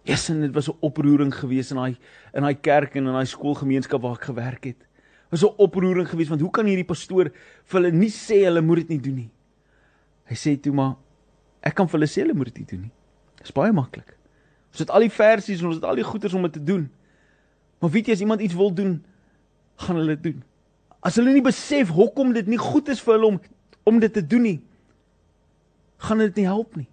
Yes, 0.03 0.29
en 0.29 0.41
dit 0.41 0.53
was 0.53 0.67
'n 0.67 0.77
oproering 0.79 1.35
geweest 1.35 1.71
in 1.71 1.77
daai 1.77 1.97
in 2.33 2.41
daai 2.41 2.59
kerk 2.59 2.95
en 2.95 3.05
in 3.07 3.13
daai 3.13 3.25
skoolgemeenskap 3.25 4.01
waar 4.01 4.15
ek 4.15 4.23
gewerk 4.23 4.63
het. 4.63 4.87
Was 5.29 5.43
'n 5.43 5.53
oproering 5.57 6.09
geweest 6.09 6.29
want 6.29 6.41
hoe 6.41 6.51
kan 6.51 6.65
hierdie 6.65 6.85
pastoor 6.85 7.31
vir 7.65 7.81
hulle 7.81 7.91
nie 7.91 8.09
sê 8.09 8.43
hulle 8.43 8.61
moet 8.61 8.77
dit 8.77 8.89
nie 8.89 8.99
doen 8.99 9.15
nie? 9.15 9.31
Hy 10.25 10.35
sê 10.35 10.59
toe 10.59 10.73
maar 10.73 10.95
ek 11.61 11.75
kan 11.75 11.87
vir 11.87 11.99
hulle 11.99 12.09
sê 12.09 12.21
hulle 12.21 12.33
moet 12.33 12.45
dit 12.45 12.57
nie 12.57 12.65
doen 12.65 12.81
nie. 12.81 12.91
Dit 13.35 13.45
is 13.45 13.51
baie 13.51 13.71
maklik. 13.71 14.17
Ons 14.71 14.79
het 14.79 14.89
al 14.89 14.99
die 14.99 15.09
versies 15.09 15.59
en 15.61 15.67
ons 15.67 15.75
het 15.75 15.83
al 15.83 15.95
die 15.95 16.03
goeders 16.03 16.33
om 16.33 16.41
dit 16.41 16.53
te 16.53 16.63
doen. 16.63 16.89
Maar 17.79 17.89
weet 17.89 18.05
jy 18.05 18.13
as 18.13 18.19
iemand 18.19 18.41
iets 18.41 18.53
wil 18.53 18.73
doen, 18.73 19.03
gaan 19.75 19.95
hulle 19.95 20.15
dit 20.15 20.23
doen. 20.23 20.43
As 21.01 21.15
hulle 21.15 21.33
nie 21.33 21.41
besef 21.41 21.89
hoekom 21.89 22.33
dit 22.33 22.47
nie 22.47 22.57
goed 22.57 22.89
is 22.89 23.01
vir 23.01 23.13
hulle 23.13 23.25
om 23.25 23.41
om 23.83 23.99
dit 23.99 24.13
te 24.13 24.27
doen 24.27 24.41
nie, 24.41 24.59
gaan 25.97 26.17
dit 26.17 26.35
nie 26.35 26.45
help 26.45 26.75
nie. 26.75 26.87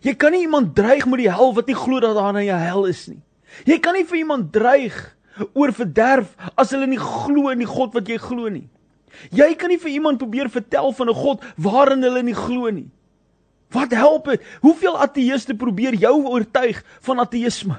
Jy 0.00 0.14
kan 0.16 0.32
nie 0.32 0.46
iemand 0.46 0.74
dreig 0.74 1.06
met 1.06 1.20
die 1.20 1.30
hel 1.30 1.52
wat 1.54 1.66
nie 1.68 1.76
glo 1.76 2.00
dat 2.00 2.14
daar 2.16 2.32
'n 2.32 2.46
hel 2.46 2.86
is 2.86 3.08
nie. 3.08 3.22
Jy 3.66 3.78
kan 3.78 3.94
nie 3.94 4.04
vir 4.04 4.18
iemand 4.18 4.52
dreig 4.52 5.16
oor 5.54 5.72
verderf 5.72 6.36
as 6.56 6.70
hulle 6.70 6.86
nie 6.86 6.98
glo 6.98 7.50
in 7.50 7.58
die 7.58 7.66
God 7.66 7.94
wat 7.94 8.08
jy 8.08 8.16
glo 8.16 8.48
nie. 8.48 8.68
Jy 9.30 9.54
kan 9.54 9.68
nie 9.68 9.78
vir 9.78 9.90
iemand 9.90 10.18
probeer 10.18 10.48
vertel 10.48 10.92
van 10.92 11.08
'n 11.08 11.14
God 11.14 11.44
waarin 11.56 12.02
hulle 12.02 12.22
nie 12.22 12.34
glo 12.34 12.70
nie. 12.70 12.90
Wat 13.70 13.92
help 13.92 14.24
dit? 14.24 14.42
Hoeveel 14.62 14.98
ateëste 14.98 15.54
probeer 15.54 15.94
jou 15.94 16.26
oortuig 16.26 16.82
van 17.00 17.18
ateïsme? 17.18 17.78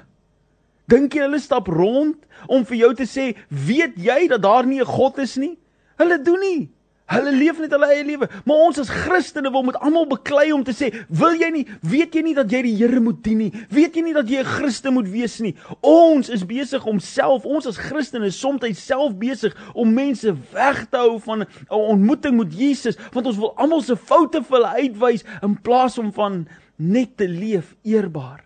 Dink 0.88 1.13
jy 1.13 1.22
hulle 1.22 1.40
stap 1.40 1.68
rond 1.68 2.18
om 2.48 2.66
vir 2.66 2.78
jou 2.78 2.94
te 2.96 3.04
sê, 3.04 3.36
"Weet 3.50 3.96
jy 3.98 4.28
dat 4.28 4.42
daar 4.42 4.66
nie 4.66 4.80
'n 4.80 4.86
God 4.86 5.18
is 5.20 5.38
nie?" 5.38 5.58
Hulle 5.98 6.22
doen 6.22 6.40
nie. 6.40 6.70
Hulle 7.12 7.32
leef 7.36 7.60
net 7.60 7.74
hulle 7.75 7.88
eie 7.91 8.03
lewe. 8.08 8.27
Maar 8.48 8.63
ons 8.68 8.80
as 8.82 8.91
Christene 9.03 9.51
wil 9.51 9.65
met 9.68 9.77
almal 9.84 10.08
beklei 10.10 10.51
om 10.56 10.63
te 10.63 10.74
sê, 10.75 10.91
"Wil 11.10 11.36
jy 11.39 11.50
nie, 11.51 11.68
weet 11.82 12.15
jy 12.15 12.22
nie 12.22 12.34
dat 12.34 12.50
jy 12.51 12.62
die 12.62 12.75
Here 12.75 13.00
moet 13.00 13.24
dien 13.24 13.38
nie? 13.38 13.51
Weet 13.70 13.96
jy 13.96 14.01
nie 14.01 14.13
dat 14.13 14.27
jy 14.30 14.39
'n 14.39 14.46
Christen 14.46 14.94
moet 14.94 15.08
wees 15.08 15.39
nie?" 15.39 15.56
Ons 15.82 16.30
is 16.30 16.46
besig 16.46 16.86
om 16.86 17.00
self, 17.00 17.46
ons 17.46 17.68
as 17.68 17.77
Christene 17.77 18.25
is 18.25 18.39
soms 18.39 18.62
self 18.80 19.15
besig 19.18 19.56
om 19.74 19.94
mense 19.94 20.36
weg 20.53 20.89
te 20.89 20.98
hou 20.98 21.20
van 21.20 21.41
'n 21.41 21.48
ontmoeting 21.70 22.38
met 22.38 22.53
Jesus, 22.53 22.98
want 23.12 23.27
ons 23.27 23.38
wil 23.38 23.53
almal 23.58 23.82
se 23.82 23.96
foute 23.96 24.44
vir 24.44 24.58
hulle 24.58 24.82
uitwys 24.82 25.24
in 25.41 25.62
plaas 25.62 25.98
om 25.98 26.12
van 26.13 26.48
net 26.77 27.18
te 27.18 27.27
leef 27.27 27.75
eerbaar. 27.84 28.44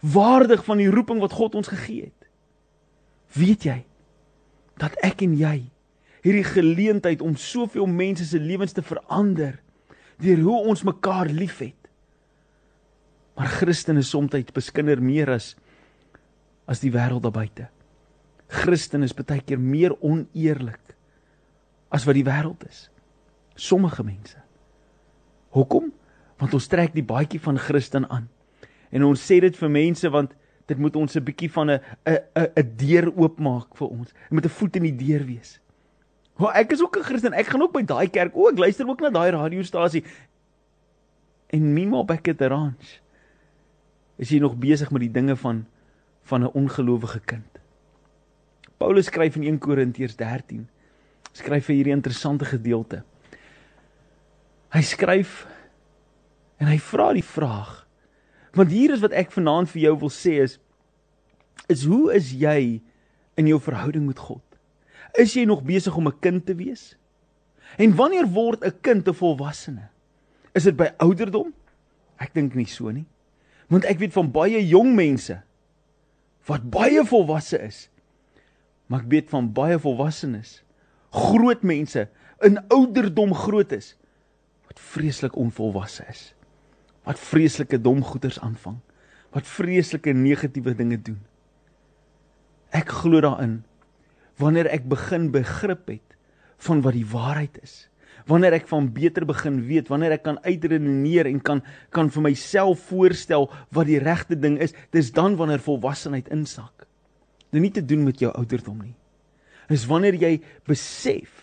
Waardig 0.00 0.64
van 0.64 0.76
die 0.76 0.90
roeping 0.90 1.20
wat 1.20 1.32
God 1.32 1.54
ons 1.54 1.68
gegee 1.68 2.02
het. 2.02 2.28
Weet 3.32 3.62
jy? 3.62 3.84
dat 4.80 4.96
ek 5.04 5.24
en 5.24 5.36
jy 5.38 5.56
hierdie 6.26 6.46
geleentheid 6.46 7.22
om 7.22 7.36
soveel 7.38 7.86
mense 7.86 8.24
se 8.26 8.40
lewens 8.42 8.74
te 8.74 8.82
verander 8.82 9.60
deur 10.22 10.40
hoe 10.42 10.58
ons 10.72 10.82
mekaar 10.86 11.30
liefhet. 11.30 11.78
Maar 13.36 13.52
Christene 13.58 14.02
soms 14.02 14.32
beskinder 14.52 15.02
meer 15.02 15.30
as 15.36 15.54
as 16.66 16.80
die 16.82 16.90
wêreld 16.90 17.22
daar 17.22 17.34
buite. 17.34 17.68
Christen 18.50 19.04
is 19.06 19.14
baie 19.14 19.38
keer 19.40 19.60
meer 19.60 19.92
oneerlik 20.02 20.96
as 21.94 22.02
wat 22.06 22.16
die 22.18 22.26
wêreld 22.26 22.64
is. 22.66 22.88
Sommige 23.54 24.02
mense. 24.02 24.40
Hoekom? 25.54 25.92
Want 26.40 26.56
ons 26.58 26.66
trek 26.66 26.90
die 26.94 27.06
baadjie 27.06 27.38
van 27.40 27.58
Christen 27.58 28.08
aan. 28.10 28.26
En 28.90 29.06
ons 29.06 29.22
sê 29.22 29.38
dit 29.40 29.54
vir 29.54 29.70
mense 29.70 30.10
want 30.10 30.34
dit 30.66 30.78
moet 30.78 30.96
ons 30.96 31.16
'n 31.16 31.22
bietjie 31.22 31.50
van 31.50 31.70
'n 31.70 31.80
'n 32.06 32.50
'n 32.56 32.76
deur 32.76 33.12
oopmaak 33.14 33.76
vir 33.76 33.88
ons. 33.88 34.12
Dit 34.12 34.32
moet 34.32 34.44
'n 34.44 34.58
voet 34.58 34.76
in 34.76 34.82
die 34.82 34.96
deur 34.96 35.24
wees. 35.24 35.60
Maar 36.36 36.54
ek 36.60 36.72
is 36.72 36.82
ook 36.82 36.98
'n 36.98 37.02
Christen. 37.02 37.32
Ek 37.32 37.46
gaan 37.46 37.62
ook 37.62 37.72
by 37.72 37.82
daai 37.82 38.08
kerk. 38.10 38.36
O, 38.36 38.48
ek 38.48 38.58
luister 38.58 38.88
ook 38.88 39.00
na 39.00 39.10
daai 39.10 39.30
radiostasie. 39.30 40.04
En 41.46 41.72
Mimo 41.72 42.04
back 42.04 42.28
at 42.28 42.38
the 42.38 42.46
ranch. 42.46 43.00
Is 44.16 44.28
jy 44.28 44.38
nog 44.38 44.56
besig 44.56 44.90
met 44.90 45.00
die 45.00 45.10
dinge 45.10 45.36
van 45.36 45.66
van 46.22 46.42
'n 46.42 46.52
ongelowige 46.52 47.20
kind? 47.20 47.60
Paulus 48.76 49.06
skryf 49.06 49.36
in 49.36 49.42
1 49.42 49.58
Korintiërs 49.58 50.16
13. 50.16 50.68
Skryf 51.32 51.64
vir 51.64 51.74
hierdie 51.74 51.92
interessante 51.92 52.44
gedeelte. 52.44 53.02
Hy 54.68 54.80
skryf 54.80 55.46
en 56.56 56.66
hy 56.66 56.78
vra 56.78 57.12
die 57.12 57.24
vraag. 57.24 57.86
Want 58.52 58.70
hier 58.70 58.92
is 58.92 59.00
wat 59.00 59.12
ek 59.12 59.32
vanaand 59.32 59.70
vir 59.70 59.82
jou 59.82 59.98
wil 59.98 60.12
sê 60.12 60.40
is 60.42 60.58
is 61.68 61.84
hoe 61.84 62.12
is 62.14 62.32
jy 62.32 62.82
in 63.34 63.46
jou 63.46 63.60
verhouding 63.60 64.06
met 64.06 64.18
God? 64.18 64.55
Is 65.16 65.34
jy 65.34 65.44
nog 65.44 65.64
besig 65.64 65.96
om 65.96 66.08
'n 66.08 66.18
kind 66.20 66.46
te 66.46 66.54
wees? 66.54 66.96
En 67.76 67.94
wanneer 67.94 68.26
word 68.26 68.64
'n 68.64 68.80
kind 68.80 69.08
'n 69.08 69.14
volwassene? 69.14 69.88
Is 70.52 70.64
dit 70.64 70.76
by 70.76 70.88
ouderdom? 70.98 71.54
Ek 72.16 72.34
dink 72.34 72.54
nie 72.54 72.66
so 72.66 72.90
nie. 72.90 73.06
Want 73.68 73.84
ek 73.84 73.98
weet 73.98 74.12
van 74.12 74.30
baie 74.30 74.66
jong 74.66 74.94
mense 74.94 75.42
wat 76.46 76.70
baie 76.70 77.04
volwasse 77.04 77.58
is. 77.58 77.88
Maar 78.86 79.00
ek 79.00 79.10
weet 79.10 79.30
van 79.30 79.50
baie 79.52 79.78
volwassenes, 79.82 80.62
groot 81.10 81.62
mense 81.66 82.06
in 82.44 82.58
ouderdom 82.68 83.34
groot 83.34 83.72
is 83.72 83.94
wat 84.66 84.80
vreeslik 84.80 85.36
onvolwasse 85.36 86.04
is. 86.10 86.34
Wat 87.06 87.18
vreeslike 87.18 87.78
dom 87.80 88.02
goeders 88.02 88.38
aanvang. 88.42 88.78
Wat 89.34 89.46
vreeslike 89.46 90.12
negatiewe 90.12 90.74
dinge 90.74 90.98
doen. 91.02 91.20
Ek 92.74 92.90
glo 92.90 93.20
daarin 93.22 93.60
wanneer 94.40 94.68
ek 94.72 94.88
begin 94.88 95.30
begrip 95.34 95.88
het 95.88 96.16
van 96.66 96.82
wat 96.84 96.96
die 96.96 97.06
waarheid 97.08 97.58
is. 97.62 97.86
Wanneer 98.26 98.56
ek 98.58 98.66
van 98.70 98.88
beter 98.90 99.26
begin 99.28 99.60
weet, 99.68 99.90
wanneer 99.92 100.16
ek 100.16 100.24
kan 100.26 100.38
uitredeneer 100.42 101.28
en 101.30 101.40
kan 101.44 101.62
kan 101.94 102.10
vir 102.10 102.24
myself 102.26 102.88
voorstel 102.88 103.48
wat 103.76 103.86
die 103.86 104.00
regte 104.02 104.38
ding 104.38 104.58
is, 104.62 104.74
dis 104.90 105.12
dan 105.14 105.36
wanneer 105.38 105.62
volwassenheid 105.62 106.30
insak. 106.34 106.86
Dit 107.54 107.62
nie 107.62 107.72
te 107.72 107.84
doen 107.84 108.02
met 108.04 108.20
jou 108.20 108.32
ouderdom 108.34 108.80
nie. 108.82 108.96
Dis 109.70 109.86
wanneer 109.86 110.18
jy 110.18 110.40
besef 110.66 111.42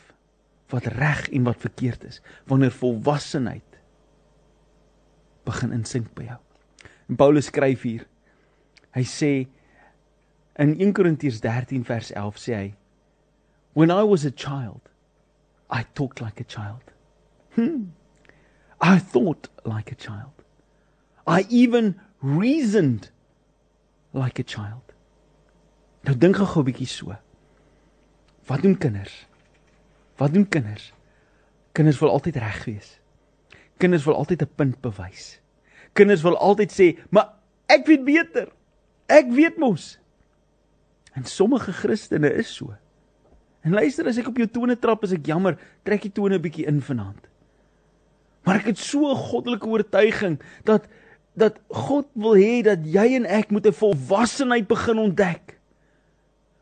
wat 0.73 0.89
reg 0.97 1.27
en 1.31 1.45
wat 1.47 1.61
verkeerd 1.61 2.03
is, 2.09 2.19
wanneer 2.49 2.73
volwassenheid 2.73 3.79
begin 5.47 5.75
insink 5.75 6.11
by 6.17 6.27
jou. 6.31 6.39
En 7.11 7.19
Paulus 7.19 7.49
skryf 7.51 7.83
hier. 7.85 8.05
Hy 8.95 9.03
sê 9.07 9.31
in 10.59 10.75
1 10.77 10.93
Korintiërs 10.95 11.41
13 11.43 11.83
vers 11.87 12.11
11 12.13 12.39
sê 12.41 12.55
hy 12.57 12.69
When 13.73 13.89
I 13.89 14.03
was 14.03 14.23
a 14.25 14.31
child, 14.31 14.81
I 15.69 15.83
talked 15.95 16.21
like 16.21 16.39
a 16.39 16.43
child. 16.43 16.83
Hmm. 17.55 17.85
I 18.79 18.99
thought 18.99 19.49
like 19.65 19.91
a 19.91 19.95
child. 19.95 20.31
I 21.25 21.45
even 21.49 21.99
reasoned 22.21 23.09
like 24.13 24.39
a 24.39 24.43
child. 24.43 24.81
Nou 26.03 26.17
dink 26.17 26.35
gou 26.35 26.45
'n 26.61 26.65
bietjie 26.67 26.87
so. 26.87 27.15
Wat 28.45 28.61
doen 28.61 28.77
kinders? 28.77 29.25
Wat 30.17 30.33
doen 30.33 30.49
kinders? 30.49 30.91
Kinders 31.71 31.99
wil 31.99 32.09
altyd 32.09 32.35
reg 32.35 32.65
wees. 32.65 32.99
Kinders 33.77 34.03
wil 34.03 34.15
altyd 34.15 34.41
'n 34.41 34.55
punt 34.55 34.81
bewys. 34.81 35.39
Kinders 35.93 36.21
wil 36.21 36.37
altyd 36.37 36.71
sê, 36.71 36.99
"Maar 37.09 37.33
ek 37.65 37.85
weet 37.85 38.05
beter. 38.05 38.51
Ek 39.07 39.31
weet 39.31 39.57
mos." 39.57 39.97
En 41.13 41.25
sommige 41.25 41.71
Christene 41.71 42.33
is 42.33 42.55
so. 42.55 42.75
En 43.63 43.71
luister, 43.71 44.07
as 44.07 44.19
ek 44.19 44.27
op 44.27 44.37
jou 44.37 44.47
tone 44.51 44.75
trap, 44.79 45.05
as 45.07 45.15
ek 45.15 45.25
jammer, 45.31 45.55
trek 45.87 46.03
die 46.03 46.11
tone 46.11 46.35
'n 46.35 46.43
bietjie 46.43 46.67
in 46.67 46.81
vanaand. 46.81 47.29
Maar 48.43 48.59
ek 48.59 48.75
het 48.75 48.77
so 48.77 49.07
'n 49.09 49.15
goddelike 49.15 49.67
oortuiging 49.67 50.39
dat 50.63 50.87
dat 51.35 51.57
God 51.69 52.05
wil 52.13 52.35
hê 52.37 52.61
dat 52.61 52.85
jy 52.85 53.15
en 53.15 53.25
ek 53.25 53.49
moet 53.49 53.65
'n 53.65 53.73
volwassenheid 53.73 54.67
begin 54.67 54.97
ontdek. 54.97 55.57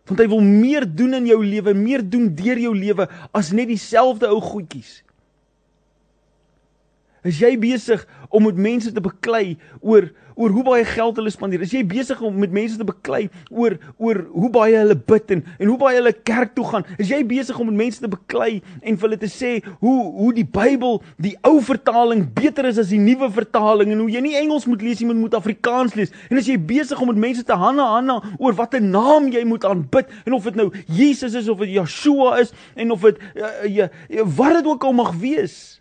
Want 0.05 0.19
hy 0.19 0.27
wil 0.27 0.41
meer 0.41 0.85
doen 0.95 1.13
in 1.13 1.25
jou 1.25 1.45
lewe, 1.45 1.73
meer 1.73 2.09
doen 2.09 2.35
deur 2.35 2.57
jou 2.57 2.75
lewe 2.75 3.09
as 3.33 3.51
net 3.51 3.67
dieselfde 3.67 4.27
ou 4.27 4.39
goedjies. 4.39 5.03
Is 7.21 7.37
jy 7.37 7.53
besig 7.61 8.01
om 8.33 8.47
met 8.47 8.57
mense 8.57 8.89
te 8.93 9.01
beklei 9.03 9.57
oor 9.79 10.09
oor 10.41 10.53
hoe 10.55 10.63
baie 10.65 10.85
geld 10.87 11.19
hulle 11.19 11.29
spandeer? 11.29 11.61
Is 11.61 11.73
jy 11.75 11.83
besig 11.85 12.17
om 12.25 12.37
met 12.41 12.53
mense 12.55 12.79
te 12.79 12.85
beklei 12.87 13.27
oor 13.51 13.75
oor 14.01 14.23
hoe 14.31 14.49
baie 14.53 14.77
hulle 14.79 14.95
bid 14.95 15.33
en 15.35 15.43
en 15.59 15.69
hoe 15.69 15.77
baie 15.77 15.99
hulle 15.99 16.13
kerk 16.25 16.55
toe 16.55 16.65
gaan? 16.65 16.85
Is 16.97 17.11
jy 17.11 17.19
besig 17.27 17.59
om 17.61 17.67
met 17.69 17.77
mense 17.83 18.01
te 18.01 18.09
beklei 18.09 18.61
en 18.81 18.97
vir 18.97 19.05
hulle 19.05 19.19
te 19.21 19.29
sê 19.29 19.51
hoe 19.83 19.97
hoe 20.17 20.31
die 20.33 20.47
Bybel, 20.51 20.97
die 21.21 21.35
ou 21.47 21.59
vertaling 21.63 22.23
beter 22.33 22.65
is 22.71 22.79
as 22.81 22.89
die 22.89 22.99
nuwe 23.01 23.29
vertaling 23.35 23.93
en 23.93 24.01
hoe 24.01 24.09
jy 24.11 24.23
nie 24.25 24.33
Engels 24.39 24.65
moet 24.69 24.81
lees 24.81 25.03
nie, 25.03 25.11
maar 25.11 25.19
moet 25.19 25.37
Afrikaans 25.37 25.93
lees? 25.99 26.15
En 26.31 26.41
as 26.41 26.49
jy 26.49 26.57
besig 26.57 26.99
om 27.01 27.11
met 27.11 27.21
mense 27.21 27.45
te 27.45 27.57
hanna 27.57 27.85
hanna 27.97 28.17
oor 28.39 28.57
watter 28.57 28.81
naam 28.81 29.29
jy 29.33 29.43
moet 29.45 29.67
aanbid 29.67 30.09
en 30.25 30.39
of 30.39 30.49
dit 30.49 30.57
nou 30.57 30.71
Jesus 30.89 31.37
is 31.37 31.51
of 31.51 31.61
dit 31.61 31.75
Yeshua 31.77 32.39
is 32.41 32.55
en 32.73 32.95
of 32.97 33.05
dit 33.05 33.21
uh, 33.35 33.53
ja, 33.69 33.91
wat 34.25 34.57
dit 34.57 34.73
ook 34.73 34.89
al 34.89 34.97
mag 34.97 35.13
wees? 35.21 35.80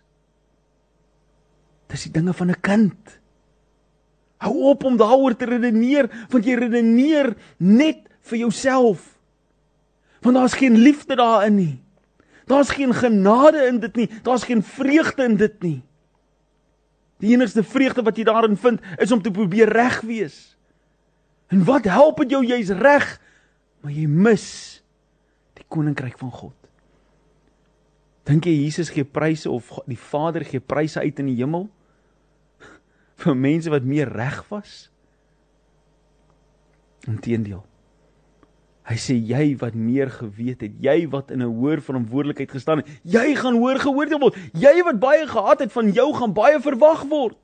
Dis 1.91 2.07
die 2.07 2.13
dinge 2.15 2.33
van 2.33 2.49
'n 2.49 2.61
kind. 2.61 3.19
Hou 4.41 4.55
op 4.71 4.83
om 4.83 4.97
daaroor 4.97 5.35
te 5.35 5.45
redeneer, 5.45 6.09
want 6.29 6.45
jy 6.45 6.55
redeneer 6.55 7.35
net 7.57 8.09
vir 8.21 8.37
jouself. 8.37 9.19
Want 10.21 10.35
daar's 10.35 10.53
geen 10.53 10.77
liefde 10.77 11.15
daarin 11.15 11.55
nie. 11.55 11.83
Daar's 12.45 12.69
geen 12.69 12.93
genade 12.93 13.65
in 13.67 13.79
dit 13.79 13.95
nie. 13.95 14.09
Daar's 14.23 14.43
geen 14.43 14.63
vreugde 14.63 15.23
in 15.23 15.37
dit 15.37 15.61
nie. 15.61 15.81
Die 17.21 17.33
enigste 17.33 17.63
vreugde 17.63 18.01
wat 18.01 18.17
jy 18.17 18.23
daarin 18.23 18.57
vind, 18.57 18.81
is 18.97 19.11
om 19.11 19.21
te 19.21 19.31
probeer 19.31 19.69
reg 19.69 20.01
wees. 20.01 20.57
En 21.47 21.63
wat 21.67 21.83
help 21.83 22.17
dit 22.23 22.31
jou 22.31 22.45
jy's 22.45 22.69
reg, 22.69 23.05
maar 23.81 23.91
jy 23.91 24.07
mis 24.07 24.45
die 25.53 25.65
koninkryk 25.67 26.17
van 26.17 26.31
God? 26.31 26.55
Dink 28.23 28.45
jy 28.45 28.53
Jesus 28.63 28.89
gee 28.89 29.05
pryse 29.05 29.49
of 29.49 29.69
die 29.89 29.99
Vader 29.99 30.45
gee 30.45 30.59
pryse 30.59 30.99
uit 30.99 31.19
in 31.19 31.29
die 31.29 31.37
hemel? 31.41 31.69
Vir 33.21 33.35
mense 33.37 33.69
wat 33.69 33.83
meer 33.87 34.09
reg 34.09 34.39
was? 34.49 34.89
Inteendeel. 37.09 37.63
Hy 38.89 38.97
sê 38.97 39.15
jy 39.15 39.53
wat 39.61 39.77
meer 39.77 40.09
geweet 40.11 40.65
het, 40.65 40.73
jy 40.81 41.05
wat 41.09 41.31
in 41.31 41.41
'n 41.41 41.53
hoër 41.53 41.81
verantwoordelikheid 41.81 42.51
gestaan 42.51 42.81
het, 42.81 42.89
jy 43.03 43.35
gaan 43.35 43.55
hoor 43.55 43.79
geoordeel 43.79 44.19
word. 44.19 44.35
Jy 44.53 44.83
wat 44.83 44.99
baie 44.99 45.27
gehad 45.27 45.59
het 45.59 45.71
van 45.71 45.91
jou 45.91 46.13
gaan 46.13 46.33
baie 46.33 46.59
verwag 46.59 47.05
word. 47.09 47.37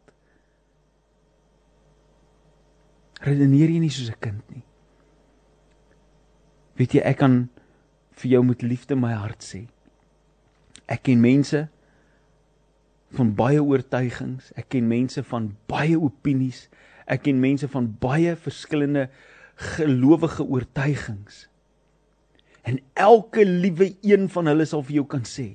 Redeneer 3.21 3.69
jy 3.69 3.79
nie 3.79 3.89
soos 3.89 4.09
'n 4.09 4.19
kind 4.19 4.43
nie? 4.49 4.63
Weet 6.75 6.93
jy 6.93 7.01
ek 7.01 7.17
kan 7.17 7.49
vir 8.11 8.31
jou 8.31 8.43
met 8.43 8.61
liefde 8.61 8.95
my 8.95 9.13
hart 9.13 9.43
sê. 9.43 9.67
Ek 10.87 11.03
ken 11.03 11.21
mense 11.21 11.69
van 13.15 13.31
baie 13.35 13.61
oortuigings. 13.63 14.51
Ek 14.59 14.71
ken 14.73 14.87
mense 14.89 15.23
van 15.29 15.51
baie 15.71 15.95
opinies. 15.99 16.65
Ek 17.07 17.23
ken 17.27 17.39
mense 17.39 17.69
van 17.71 17.87
baie 18.01 18.35
verskillende 18.35 19.07
gelowige 19.77 20.43
oortuigings. 20.43 21.45
En 22.67 22.81
elke 22.99 23.45
liewe 23.47 23.93
een 24.03 24.27
van 24.29 24.51
hulle 24.51 24.67
sal 24.67 24.83
vir 24.83 24.99
jou 24.99 25.05
kan 25.07 25.23
sê, 25.23 25.53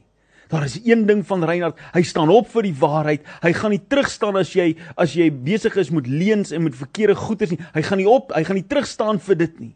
daar 0.53 0.65
is 0.65 0.79
een 0.85 1.05
ding 1.09 1.23
van 1.29 1.45
Reinhard, 1.45 1.79
hy 1.95 2.03
staan 2.05 2.33
op 2.33 2.49
vir 2.53 2.67
die 2.67 2.77
waarheid. 2.77 3.29
Hy 3.45 3.53
gaan 3.57 3.73
nie 3.73 3.83
terugstaan 3.88 4.37
as 4.41 4.51
jy 4.57 4.73
as 5.01 5.15
jy 5.17 5.31
besig 5.33 5.77
is 5.81 5.93
met 5.93 6.09
leuns 6.09 6.53
en 6.53 6.67
met 6.67 6.77
verkeerde 6.77 7.17
goeders 7.17 7.55
nie. 7.55 7.61
Hy 7.73 7.85
gaan 7.87 8.01
nie 8.01 8.09
op, 8.09 8.35
hy 8.37 8.43
gaan 8.49 8.61
nie 8.61 8.69
terugstaan 8.69 9.21
vir 9.25 9.38
dit 9.45 9.62
nie. 9.62 9.73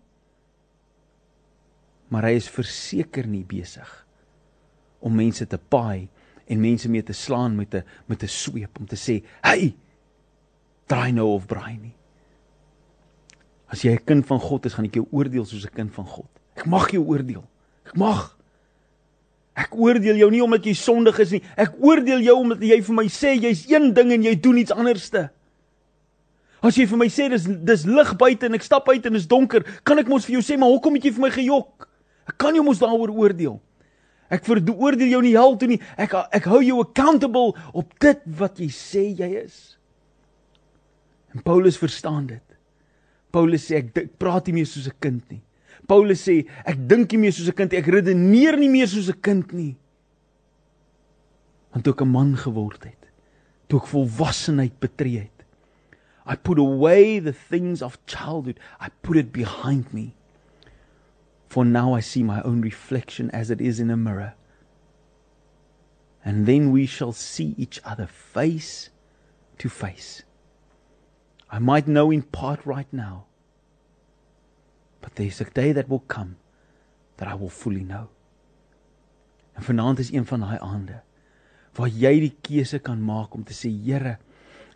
Maar 2.12 2.29
hy 2.29 2.35
is 2.41 2.51
verseker 2.53 3.29
nie 3.29 3.45
besig 3.45 3.89
om 5.01 5.17
mense 5.17 5.45
te 5.49 5.59
paai 5.61 6.09
en 6.47 6.61
mense 6.61 6.89
mee 6.89 7.03
te 7.03 7.13
slaan 7.13 7.57
met 7.57 7.75
'n 7.75 7.85
met 8.07 8.23
'n 8.23 8.29
sweep 8.29 8.79
om 8.79 8.87
te 8.87 8.97
sê, 8.97 9.25
"Hey, 9.43 9.77
draai 10.87 11.13
nou 11.13 11.29
of 11.35 11.47
braai 11.47 11.79
nie." 11.79 11.95
As 13.69 13.83
jy 13.83 13.93
'n 13.93 14.05
kind 14.05 14.27
van 14.27 14.41
God 14.41 14.67
is, 14.67 14.75
gaan 14.75 14.85
ek 14.85 14.95
jou 14.95 15.07
oordeel 15.11 15.45
soos 15.45 15.65
'n 15.65 15.75
kind 15.75 15.93
van 15.95 16.07
God. 16.07 16.29
Ek 16.57 16.67
mag 16.67 16.91
jou 16.91 17.05
oordeel. 17.05 17.45
Ek 17.87 17.97
mag. 17.97 18.37
Ek 19.57 19.75
oordeel 19.75 20.17
jou 20.17 20.31
nie 20.31 20.43
omdat 20.43 20.65
jy 20.65 20.75
sondig 20.75 21.19
is 21.19 21.31
nie. 21.31 21.43
Ek 21.57 21.73
oordeel 21.81 22.21
jou 22.21 22.37
omdat 22.37 22.61
jy 22.61 22.83
vir 22.83 22.95
my 22.95 23.07
sê 23.09 23.35
jy's 23.41 23.65
een 23.71 23.95
ding 23.95 24.13
en 24.13 24.23
jy 24.23 24.35
doen 24.41 24.57
iets 24.57 24.73
anderste. 24.73 25.31
As 26.61 26.77
jy 26.77 26.87
vir 26.87 26.99
my 26.99 27.09
sê 27.13 27.29
dis 27.31 27.45
dis 27.45 27.85
lig 27.85 28.17
buite 28.17 28.49
en 28.49 28.55
ek 28.55 28.63
stap 28.63 28.89
uit 28.89 29.05
en 29.07 29.13
dit 29.13 29.21
is 29.21 29.29
donker, 29.29 29.65
kan 29.85 29.99
ek 29.99 30.09
mos 30.09 30.27
vir 30.27 30.39
jou 30.39 30.43
sê 30.43 30.59
maar 30.59 30.73
hoekom 30.73 30.95
het 30.95 31.05
jy 31.05 31.13
vir 31.17 31.21
my 31.21 31.31
gejok? 31.31 31.89
Ek 32.29 32.39
kan 32.39 32.55
jou 32.55 32.65
mos 32.67 32.81
daaroor 32.83 33.13
oordeel. 33.15 33.61
Ek 34.33 34.45
veroordeel 34.45 35.12
jou 35.15 35.23
nie 35.23 35.37
hel 35.37 35.57
toe 35.57 35.69
nie. 35.71 35.81
Ek 35.97 36.15
ek 36.35 36.49
hou 36.51 36.62
jou 36.65 36.81
accountable 36.83 37.55
op 37.73 37.93
dit 38.03 38.23
wat 38.39 38.59
jy 38.59 38.69
sê 38.75 39.05
jy 39.15 39.31
is. 39.45 39.77
En 41.35 41.43
Paulus 41.43 41.79
verstaan 41.79 42.27
dit. 42.27 42.43
Paulus 43.31 43.67
sê 43.69 43.83
ek, 43.83 43.93
ek 43.99 44.15
praat 44.19 44.47
nie 44.49 44.61
meer 44.61 44.67
soos 44.67 44.89
'n 44.89 44.99
kind 45.01 45.23
nie. 45.31 45.43
Paulus 45.87 46.27
sê 46.27 46.47
ek 46.65 46.89
dink 46.89 47.12
nie 47.12 47.19
meer 47.19 47.33
soos 47.33 47.49
'n 47.49 47.53
kind 47.53 47.71
nie, 47.71 47.79
ek 47.79 47.93
redeneer 47.93 48.57
nie 48.57 48.69
meer 48.69 48.89
soos 48.89 49.09
'n 49.09 49.21
kind 49.21 49.53
nie. 49.53 49.77
Want 51.73 51.85
toe 51.85 51.93
ek 51.93 52.03
'n 52.03 52.09
man 52.09 52.37
geword 52.37 52.85
het, 52.85 53.11
toe 53.69 53.79
ek 53.79 53.87
volwassenheid 53.87 54.81
betree 54.81 55.21
het, 55.21 55.37
I 56.27 56.35
put 56.35 56.59
away 56.59 57.21
the 57.21 57.33
things 57.33 57.81
of 57.83 57.99
childhood. 58.07 58.59
I 58.81 58.89
put 59.03 59.17
it 59.17 59.33
behind 59.33 59.93
me. 59.93 60.15
For 61.49 61.65
now 61.65 61.95
I 61.95 62.01
see 62.01 62.23
my 62.23 62.43
own 62.43 62.61
reflection 62.61 63.31
as 63.31 63.51
it 63.51 63.61
is 63.61 63.81
in 63.81 63.91
a 63.91 63.97
mirror. 63.97 64.35
And 66.25 66.47
then 66.47 66.73
we 66.73 66.87
shall 66.87 67.13
see 67.13 67.55
each 67.57 67.81
other 67.85 68.07
face 68.07 68.91
to 69.59 69.69
face. 69.69 70.23
I 71.51 71.59
might 71.59 71.87
know 71.87 72.11
in 72.11 72.23
part 72.23 72.67
right 72.67 72.93
now, 72.93 73.27
but 75.01 75.15
there's 75.15 75.41
a 75.41 75.45
day 75.45 75.71
that 75.73 75.89
will 75.89 76.01
come 76.01 76.37
that 77.19 77.29
I 77.29 77.35
will 77.35 77.49
fully 77.49 77.85
know. 77.85 78.09
En 79.57 79.63
vanaand 79.63 79.99
is 79.99 80.13
een 80.13 80.27
van 80.27 80.41
daai 80.41 80.59
aande 80.61 81.01
waar 81.77 81.93
jy 81.93 82.13
die 82.21 82.35
keuse 82.45 82.79
kan 82.81 83.03
maak 83.05 83.35
om 83.37 83.45
te 83.45 83.55
sê 83.57 83.69
Here, 83.69 84.17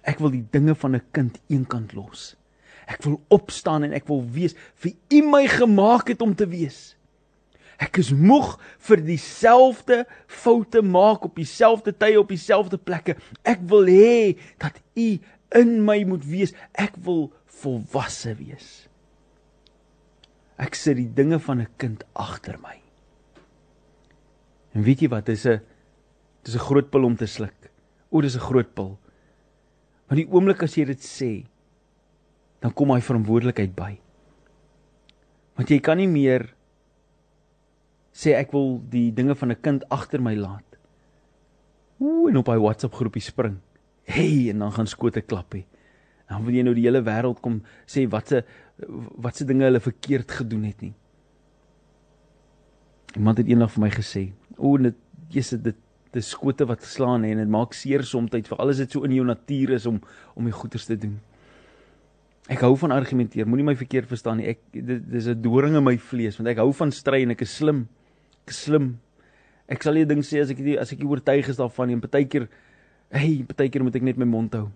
ek 0.04 0.20
wil 0.20 0.32
die 0.34 0.44
dinge 0.52 0.74
van 0.74 0.96
'n 0.96 1.02
kind 1.12 1.40
eenkant 1.48 1.94
los. 1.94 2.36
Ek 2.86 3.02
wil 3.04 3.20
opstaan 3.28 3.84
en 3.84 3.92
ek 3.92 4.08
wil 4.08 4.24
wees 4.32 4.56
vir 4.82 4.94
U 5.12 5.22
my 5.28 5.46
gemaak 5.48 6.08
het 6.08 6.22
om 6.22 6.34
te 6.34 6.46
wees. 6.48 6.94
Ek 7.80 7.96
is 8.02 8.10
moeg 8.12 8.58
vir 8.88 9.00
dieselfde 9.06 10.02
foute 10.28 10.82
maak 10.84 11.24
op 11.24 11.38
dieselfde 11.40 11.94
tye 11.96 12.18
op 12.20 12.28
dieselfde 12.28 12.76
plekke. 12.76 13.16
Ek 13.48 13.62
wil 13.72 13.88
hê 13.88 14.36
dat 14.60 14.76
U 15.00 15.08
in 15.56 15.72
my 15.84 16.02
moet 16.04 16.26
wees. 16.28 16.52
Ek 16.76 16.98
wil 17.06 17.30
volwasse 17.62 18.34
wees. 18.36 18.68
Ek 20.60 20.76
sit 20.76 20.98
die 21.00 21.08
dinge 21.08 21.40
van 21.40 21.60
'n 21.60 21.72
kind 21.78 22.04
agter 22.12 22.60
my. 22.60 22.76
En 24.74 24.84
weet 24.84 25.00
jy 25.00 25.08
wat? 25.08 25.26
Dis 25.26 25.46
'n 25.46 25.60
dis 26.44 26.54
'n 26.54 26.66
groot 26.68 26.90
pil 26.90 27.04
om 27.04 27.16
te 27.16 27.26
sluk. 27.26 27.70
O, 28.10 28.20
dis 28.20 28.36
'n 28.36 28.40
groot 28.40 28.74
pil. 28.74 28.98
Want 30.08 30.20
die 30.20 30.28
oomblik 30.28 30.62
as 30.62 30.74
jy 30.76 30.84
dit 30.84 31.00
sê, 31.00 31.46
dan 32.60 32.72
kom 32.76 32.92
hy 32.92 33.00
verantwoordelikheid 33.00 33.74
by. 33.76 33.94
Want 35.56 35.70
jy 35.72 35.80
kan 35.84 36.00
nie 36.00 36.08
meer 36.08 36.46
sê 38.16 38.34
ek 38.36 38.52
wil 38.52 38.78
die 38.92 39.10
dinge 39.12 39.34
van 39.34 39.50
'n 39.50 39.60
kind 39.62 39.84
agter 39.88 40.20
my 40.20 40.34
laat. 40.34 40.64
Ooh, 42.00 42.28
en 42.28 42.36
op 42.36 42.48
hy 42.48 42.56
WhatsApp 42.56 42.94
groepie 42.94 43.22
spring. 43.22 43.60
Hey, 44.04 44.50
en 44.50 44.58
dan 44.58 44.72
gaan 44.72 44.86
skote 44.86 45.20
klap 45.20 45.54
hê. 45.54 45.64
Dan 46.28 46.44
wil 46.44 46.54
jy 46.54 46.62
nou 46.62 46.74
die 46.74 46.86
hele 46.86 47.02
wêreld 47.02 47.40
kom 47.40 47.62
sê 47.86 48.08
watse 48.08 48.44
watse 49.18 49.44
dinge 49.44 49.64
hulle 49.64 49.80
verkeerd 49.80 50.30
gedoen 50.30 50.64
het 50.64 50.80
nie. 50.80 50.94
Iemand 53.16 53.38
het 53.38 53.48
eendag 53.48 53.72
vir 53.72 53.80
my 53.80 53.90
gesê, 53.90 54.32
"O, 54.56 54.76
dit 54.78 54.96
jy's 55.30 55.50
dit 55.50 55.76
dis 56.12 56.28
skote 56.28 56.66
wat 56.66 56.82
slaan 56.82 57.24
en 57.24 57.36
dit 57.36 57.48
maak 57.48 57.74
seer 57.74 58.02
soms 58.02 58.30
vir 58.30 58.58
alles 58.58 58.78
dit 58.78 58.90
so 58.90 59.04
in 59.04 59.12
jou 59.12 59.24
natuur 59.24 59.70
is 59.70 59.86
om 59.86 60.00
om 60.34 60.44
die 60.44 60.52
goeders 60.52 60.86
te 60.86 60.96
doen." 60.96 61.20
Ek 62.50 62.64
hou 62.66 62.72
van 62.80 62.90
argumenteer. 62.90 63.46
Moenie 63.46 63.68
my 63.68 63.76
verkeerd 63.78 64.10
verstaan 64.10 64.40
nie. 64.40 64.48
Ek 64.50 64.64
dit 64.74 65.04
dis 65.12 65.28
'n 65.28 65.42
doring 65.42 65.76
in 65.76 65.84
my 65.84 65.96
vlees 65.96 66.36
want 66.36 66.48
ek 66.48 66.58
hou 66.58 66.72
van 66.72 66.90
stry 66.90 67.22
en 67.22 67.30
ek 67.30 67.42
is 67.42 67.54
slim. 67.56 67.88
Ek 68.44 68.50
is 68.50 68.62
slim. 68.64 68.98
Ek 69.68 69.82
sal 69.82 69.94
nie 69.94 70.04
ding 70.04 70.22
sê 70.22 70.40
as 70.42 70.50
ek 70.50 70.58
die, 70.58 70.78
as 70.78 70.92
ek 70.92 71.04
oortuig 71.06 71.48
is 71.48 71.56
daarvan 71.56 71.86
nie. 71.86 71.94
En 71.94 72.00
partykeer 72.00 72.48
hey, 73.10 73.44
partykeer 73.46 73.82
moet 73.82 73.96
ek 73.96 74.02
net 74.02 74.18
my 74.18 74.26
mond 74.26 74.54
hou. 74.54 74.70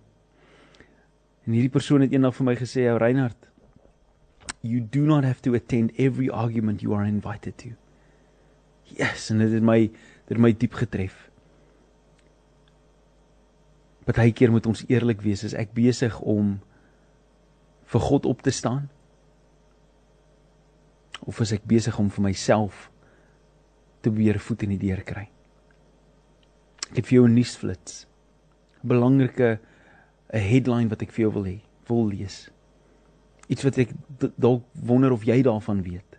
En 1.47 1.53
hierdie 1.53 1.73
persoon 1.73 2.01
het 2.01 2.13
eendag 2.13 2.35
vir 2.35 2.47
my 2.47 2.55
gesê, 2.55 2.89
"Ou 2.91 2.99
Reinhard, 2.99 3.49
you 4.63 4.81
do 4.81 5.01
not 5.01 5.25
have 5.25 5.43
to 5.43 5.55
attend 5.55 5.93
every 5.99 6.31
argument 6.31 6.81
you 6.81 6.95
are 6.95 7.07
invited 7.07 7.59
to." 7.59 7.71
Yes, 8.85 9.31
en 9.31 9.39
dit 9.39 9.53
het 9.53 9.63
my 9.63 9.81
dit 9.81 10.29
het 10.29 10.39
my 10.39 10.53
diep 10.53 10.75
getref. 10.75 11.31
Partykeer 14.05 14.51
moet 14.51 14.67
ons 14.67 14.85
eerlik 14.89 15.23
wees, 15.23 15.45
as 15.45 15.55
ek 15.55 15.75
besig 15.75 16.21
om 16.21 16.61
vir 17.85 18.01
God 18.01 18.27
op 18.27 18.43
te 18.43 18.51
staan? 18.51 18.89
Of 21.25 21.41
is 21.41 21.53
ek 21.53 21.65
besig 21.69 21.99
om 21.99 22.11
vir 22.11 22.23
myself 22.23 22.91
te 24.05 24.13
weer 24.13 24.39
voet 24.41 24.63
in 24.67 24.75
die 24.77 24.83
deur 24.89 25.03
kry? 25.05 25.29
Ek 26.91 27.01
het 27.01 27.07
vir 27.07 27.21
jou 27.21 27.29
'n 27.29 27.35
nuusflits. 27.35 28.07
'n 28.83 28.89
Belangrike 28.89 29.61
'n 30.33 30.39
headline 30.39 30.89
wat 30.89 31.03
ek 31.03 31.13
vir 31.13 31.23
jou 31.23 31.33
wil 31.33 31.45
hê, 31.45 31.61
wil 31.89 32.07
lees. 32.07 32.51
Iets 33.49 33.63
wat 33.63 33.79
ek 33.79 33.91
dalk 34.37 34.65
wonder 34.73 35.13
of 35.13 35.25
jy 35.25 35.43
daarvan 35.43 35.83
weet. 35.83 36.19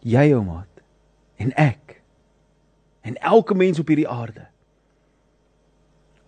Jy 0.00 0.32
ou 0.34 0.44
maat 0.44 0.82
en 1.36 1.52
ek 1.56 2.02
en 3.02 3.16
elke 3.16 3.54
mens 3.54 3.78
op 3.78 3.88
hierdie 3.88 4.08
aarde. 4.08 4.46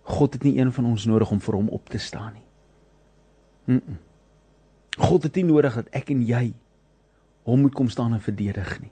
God 0.03 0.33
het 0.33 0.43
nie 0.43 0.57
een 0.57 0.71
van 0.71 0.85
ons 0.85 1.05
nodig 1.05 1.31
om 1.31 1.39
vir 1.39 1.55
hom 1.55 1.69
op 1.69 1.89
te 1.89 1.97
staan 1.97 2.33
nie. 2.33 2.48
Mm 3.69 3.81
-mm. 3.87 3.97
God 4.97 5.23
het 5.23 5.35
nie 5.35 5.43
nodig 5.45 5.75
dat 5.75 5.87
ek 5.89 6.09
en 6.09 6.25
jy 6.25 6.53
hom 7.43 7.61
moet 7.61 7.73
kom 7.73 7.89
staan 7.89 8.13
en 8.13 8.21
verdedig 8.21 8.79
nie. 8.81 8.91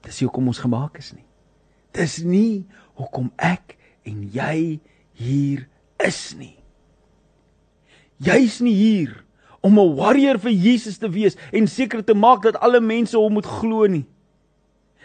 Dis 0.00 0.18
nie 0.20 0.26
hoekom 0.28 0.46
ons 0.46 0.58
gemaak 0.58 0.98
is 0.98 1.12
nie. 1.12 1.24
Dis 1.90 2.18
nie 2.22 2.66
hoekom 2.94 3.32
ek 3.36 3.76
en 4.02 4.30
jy 4.32 4.80
hier 5.12 5.68
is 5.96 6.34
nie. 6.38 6.58
Jy's 8.16 8.58
nie 8.60 8.74
hier 8.74 9.24
om 9.60 9.78
'n 9.78 9.94
warrior 9.94 10.38
vir 10.38 10.52
Jesus 10.52 10.98
te 10.98 11.08
wees 11.10 11.36
en 11.52 11.66
seker 11.68 12.04
te 12.04 12.14
maak 12.14 12.42
dat 12.42 12.56
alle 12.56 12.80
mense 12.80 13.16
hom 13.16 13.32
moet 13.32 13.46
glo 13.46 13.86
nie. 13.86 14.06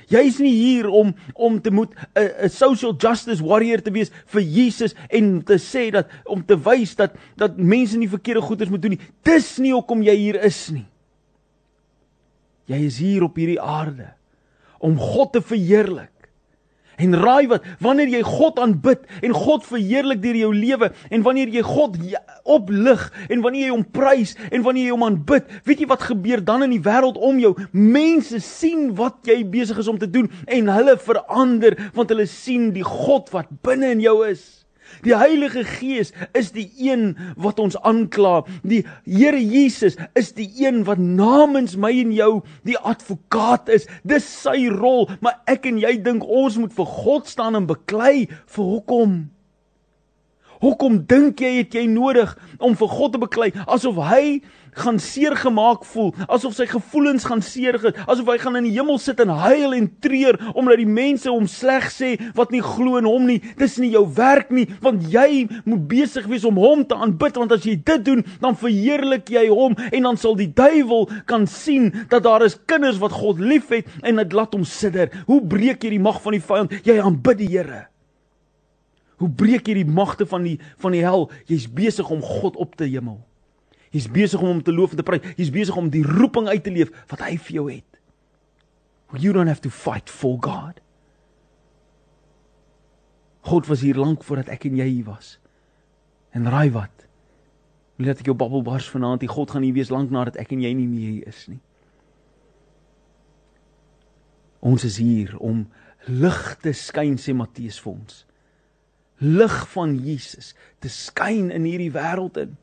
Jy's 0.09 0.39
nie 0.41 0.55
hier 0.55 0.89
om 0.89 1.13
om 1.33 1.61
te 1.61 1.71
moet 1.71 1.93
'n 2.15 2.45
'n 2.45 2.49
social 2.49 2.95
justice 2.97 3.43
warrior 3.43 3.81
te 3.81 3.91
wees 3.91 4.11
vir 4.25 4.41
Jesus 4.41 4.95
en 5.09 5.43
te 5.43 5.57
sê 5.57 5.91
dat 5.91 6.07
om 6.25 6.45
te 6.45 6.57
wys 6.57 6.95
dat 6.95 7.15
dat 7.37 7.57
mense 7.57 7.97
nie 7.97 8.09
verkeerde 8.09 8.41
goeders 8.41 8.69
moet 8.69 8.81
doen 8.81 8.91
nie. 8.97 9.07
Dis 9.23 9.57
nie 9.57 9.73
hoekom 9.73 10.01
jy 10.01 10.15
hier 10.15 10.43
is 10.43 10.69
nie. 10.69 10.85
Jy 12.65 12.85
is 12.85 12.97
hier 12.97 13.23
op 13.23 13.35
hierdie 13.35 13.61
aarde 13.61 14.13
om 14.79 14.97
God 14.97 15.33
te 15.33 15.41
verheerlik. 15.41 16.18
En 16.99 17.15
raai 17.15 17.47
wat, 17.47 17.65
wanneer 17.79 18.11
jy 18.11 18.21
God 18.27 18.59
aanbid 18.59 19.05
en 19.23 19.35
God 19.35 19.63
verheerlik 19.67 20.21
deur 20.23 20.35
jou 20.35 20.51
lewe 20.55 20.91
en 21.09 21.23
wanneer 21.23 21.51
jy 21.53 21.63
God 21.63 21.95
oplig 22.43 23.05
en 23.29 23.43
wanneer 23.45 23.69
jy 23.69 23.73
hom 23.73 23.85
prys 23.95 24.35
en 24.49 24.65
wanneer 24.65 24.89
jy 24.89 24.95
hom 24.97 25.07
aanbid, 25.07 25.47
weet 25.67 25.85
jy 25.85 25.89
wat 25.89 26.07
gebeur 26.09 26.43
dan 26.43 26.67
in 26.67 26.75
die 26.75 26.83
wêreld 26.83 27.15
om 27.15 27.39
jou? 27.39 27.55
Mense 27.71 28.41
sien 28.43 28.89
wat 28.99 29.23
jy 29.29 29.41
besig 29.47 29.79
is 29.79 29.91
om 29.91 29.99
te 30.01 30.09
doen 30.11 30.27
en 30.47 30.73
hulle 30.75 30.97
verander 30.99 31.77
want 31.95 32.11
hulle 32.11 32.27
sien 32.29 32.73
die 32.75 32.85
God 32.85 33.31
wat 33.35 33.51
binne 33.63 33.93
in 33.95 34.03
jou 34.03 34.19
is. 34.27 34.58
Die 35.05 35.15
Heilige 35.15 35.63
Gees 35.67 36.13
is 36.37 36.51
die 36.55 36.67
een 36.77 37.13
wat 37.37 37.59
ons 37.59 37.77
aankla. 37.87 38.43
Die 38.63 38.83
Here 39.05 39.39
Jesus 39.39 39.97
is 40.19 40.33
die 40.37 40.49
een 40.59 40.83
wat 40.87 41.01
namens 41.01 41.77
my 41.79 41.91
en 42.01 42.13
jou 42.15 42.31
die 42.67 42.77
advokaat 42.77 43.69
is. 43.73 43.87
Dis 44.03 44.27
sy 44.43 44.67
rol, 44.73 45.09
maar 45.23 45.41
ek 45.49 45.69
en 45.69 45.81
jy 45.81 45.97
dink 46.03 46.25
ons 46.25 46.59
moet 46.61 46.73
vir 46.75 46.95
God 46.99 47.27
staan 47.29 47.59
en 47.59 47.69
beklei 47.69 48.27
vir 48.29 48.65
hoekom? 48.75 49.19
Hoekom 50.59 50.97
dink 51.07 51.39
jy 51.39 51.53
het 51.61 51.75
jy 51.75 51.85
nodig 51.87 52.33
om 52.59 52.75
vir 52.75 52.89
God 52.91 53.13
te 53.15 53.21
beklei 53.21 53.49
asof 53.63 53.99
hy 54.09 54.41
gaan 54.77 54.99
seer 54.99 55.35
gemaak 55.39 55.85
voel, 55.91 56.13
asof 56.27 56.55
sy 56.57 56.67
gevoelens 56.69 57.25
gaan 57.27 57.41
seer 57.45 57.79
ge, 57.81 57.93
asof 58.05 58.29
hy 58.31 58.37
gaan 58.41 58.59
in 58.59 58.69
die 58.69 58.75
hemel 58.75 58.99
sit 59.01 59.19
en 59.23 59.33
huil 59.33 59.75
en 59.77 59.89
treur 60.03 60.39
omdat 60.53 60.81
die 60.81 60.89
mense 60.89 61.29
hom 61.29 61.47
sleg 61.49 61.89
sê 61.93 62.15
wat 62.37 62.53
nie 62.53 62.63
glo 62.63 62.99
in 62.99 63.07
hom 63.09 63.27
nie. 63.29 63.39
Dis 63.59 63.77
nie 63.81 63.91
jou 63.93 64.05
werk 64.17 64.53
nie, 64.55 64.67
want 64.83 65.05
jy 65.11 65.45
moet 65.65 65.85
besig 65.91 66.27
wees 66.29 66.47
om 66.47 66.59
hom 66.61 66.85
te 66.87 66.97
aanbid 66.97 67.39
want 67.39 67.53
as 67.55 67.67
jy 67.67 67.77
dit 67.77 68.05
doen, 68.05 68.23
dan 68.43 68.57
verheerlik 68.59 69.31
jy 69.33 69.47
hom 69.51 69.77
en 69.89 70.09
dan 70.09 70.19
sal 70.19 70.37
die 70.39 70.49
duiwel 70.53 71.07
kan 71.29 71.47
sien 71.49 71.91
dat 72.11 72.25
daar 72.27 72.45
is 72.45 72.59
kinders 72.69 72.99
wat 73.01 73.15
God 73.15 73.41
liefhet 73.43 73.87
en 74.03 74.21
dit 74.21 74.35
laat 74.35 74.55
hom 74.55 74.65
sidder. 74.67 75.13
Hoe 75.29 75.41
breek 75.41 75.83
jy 75.83 75.95
die 75.97 76.03
mag 76.03 76.21
van 76.23 76.37
die 76.37 76.43
vyand? 76.43 76.75
Jy 76.85 76.99
aanbid 77.03 77.41
die 77.43 77.49
Here. 77.49 77.87
Hoe 79.19 79.29
breek 79.29 79.67
jy 79.67 79.81
die 79.81 79.89
magte 79.89 80.27
van 80.29 80.45
die 80.47 80.57
van 80.79 80.95
die 80.95 81.03
hel? 81.03 81.27
Jy's 81.49 81.67
besig 81.67 82.07
om 82.13 82.21
God 82.23 82.55
op 82.55 82.77
te 82.79 82.87
hemel. 82.87 83.19
Jy's 83.95 84.09
besig 84.11 84.41
om 84.41 84.51
hom 84.53 84.63
te 84.63 84.73
loof 84.73 84.93
en 84.93 85.01
te 85.01 85.05
prys. 85.05 85.25
Jy's 85.37 85.53
besig 85.53 85.77
om 85.77 85.89
die 85.93 86.03
roeping 86.05 86.49
uit 86.51 86.63
te 86.63 86.73
leef 86.73 86.91
wat 87.09 87.23
hy 87.25 87.35
vir 87.37 87.55
jou 87.55 87.65
het. 87.71 87.99
You 89.17 89.33
don't 89.33 89.49
have 89.49 89.61
to 89.65 89.73
fight 89.73 90.09
for 90.09 90.37
God. 90.41 90.81
God 93.49 93.65
was 93.67 93.81
hier 93.81 93.97
lank 93.97 94.23
voordat 94.23 94.51
ek 94.53 94.67
en 94.69 94.77
jy 94.77 94.85
hier 94.85 95.07
was. 95.07 95.37
En 96.35 96.45
raai 96.45 96.69
wat? 96.75 97.07
Laat 97.99 98.21
ek 98.21 98.29
jou 98.29 98.37
babbel 98.37 98.61
bars 98.63 98.87
vanaand, 98.91 99.23
die 99.23 99.31
God 99.31 99.51
gaan 99.51 99.65
nie 99.65 99.73
wees 99.75 99.89
lank 99.91 100.11
nadat 100.13 100.37
ek 100.39 100.53
en 100.53 100.61
jy 100.63 100.71
nie 100.77 100.87
meer 100.87 101.15
hier 101.17 101.33
is 101.33 101.41
nie. 101.49 101.59
Ons 104.59 104.85
is 104.85 104.99
hier 105.01 105.33
om 105.39 105.65
lig 106.07 106.41
te 106.63 106.75
skyn 106.75 107.17
sê 107.19 107.33
Matteus 107.35 107.79
vir 107.81 107.93
ons. 107.95 108.23
Lig 109.19 109.57
van 109.73 109.97
Jesus 109.99 110.53
te 110.83 110.91
skyn 110.91 111.49
in 111.55 111.65
hierdie 111.67 111.91
wêreld 111.95 112.37
in. 112.39 112.55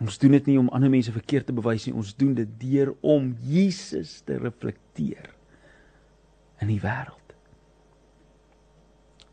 Ons 0.00 0.18
doen 0.20 0.34
dit 0.36 0.46
nie 0.50 0.58
om 0.60 0.68
ander 0.76 0.92
mense 0.92 1.12
verkeerd 1.12 1.48
te 1.48 1.56
bewys 1.56 1.86
nie, 1.86 1.94
ons 1.96 2.12
doen 2.16 2.34
dit 2.36 2.50
deur 2.60 2.92
om 3.00 3.30
Jesus 3.48 4.20
te 4.28 4.36
reflekteer 4.38 5.30
in 6.60 6.68
die 6.68 6.80
wêreld. 6.82 7.36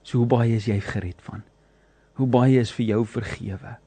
So 0.04 0.22
hoe 0.22 0.30
baie 0.30 0.56
is 0.56 0.68
jy 0.68 0.80
gered 0.84 1.22
van? 1.24 1.44
Hoe 2.20 2.28
baie 2.30 2.60
is 2.62 2.72
vir 2.76 2.86
jou 2.94 3.02
vergewe? 3.08 3.78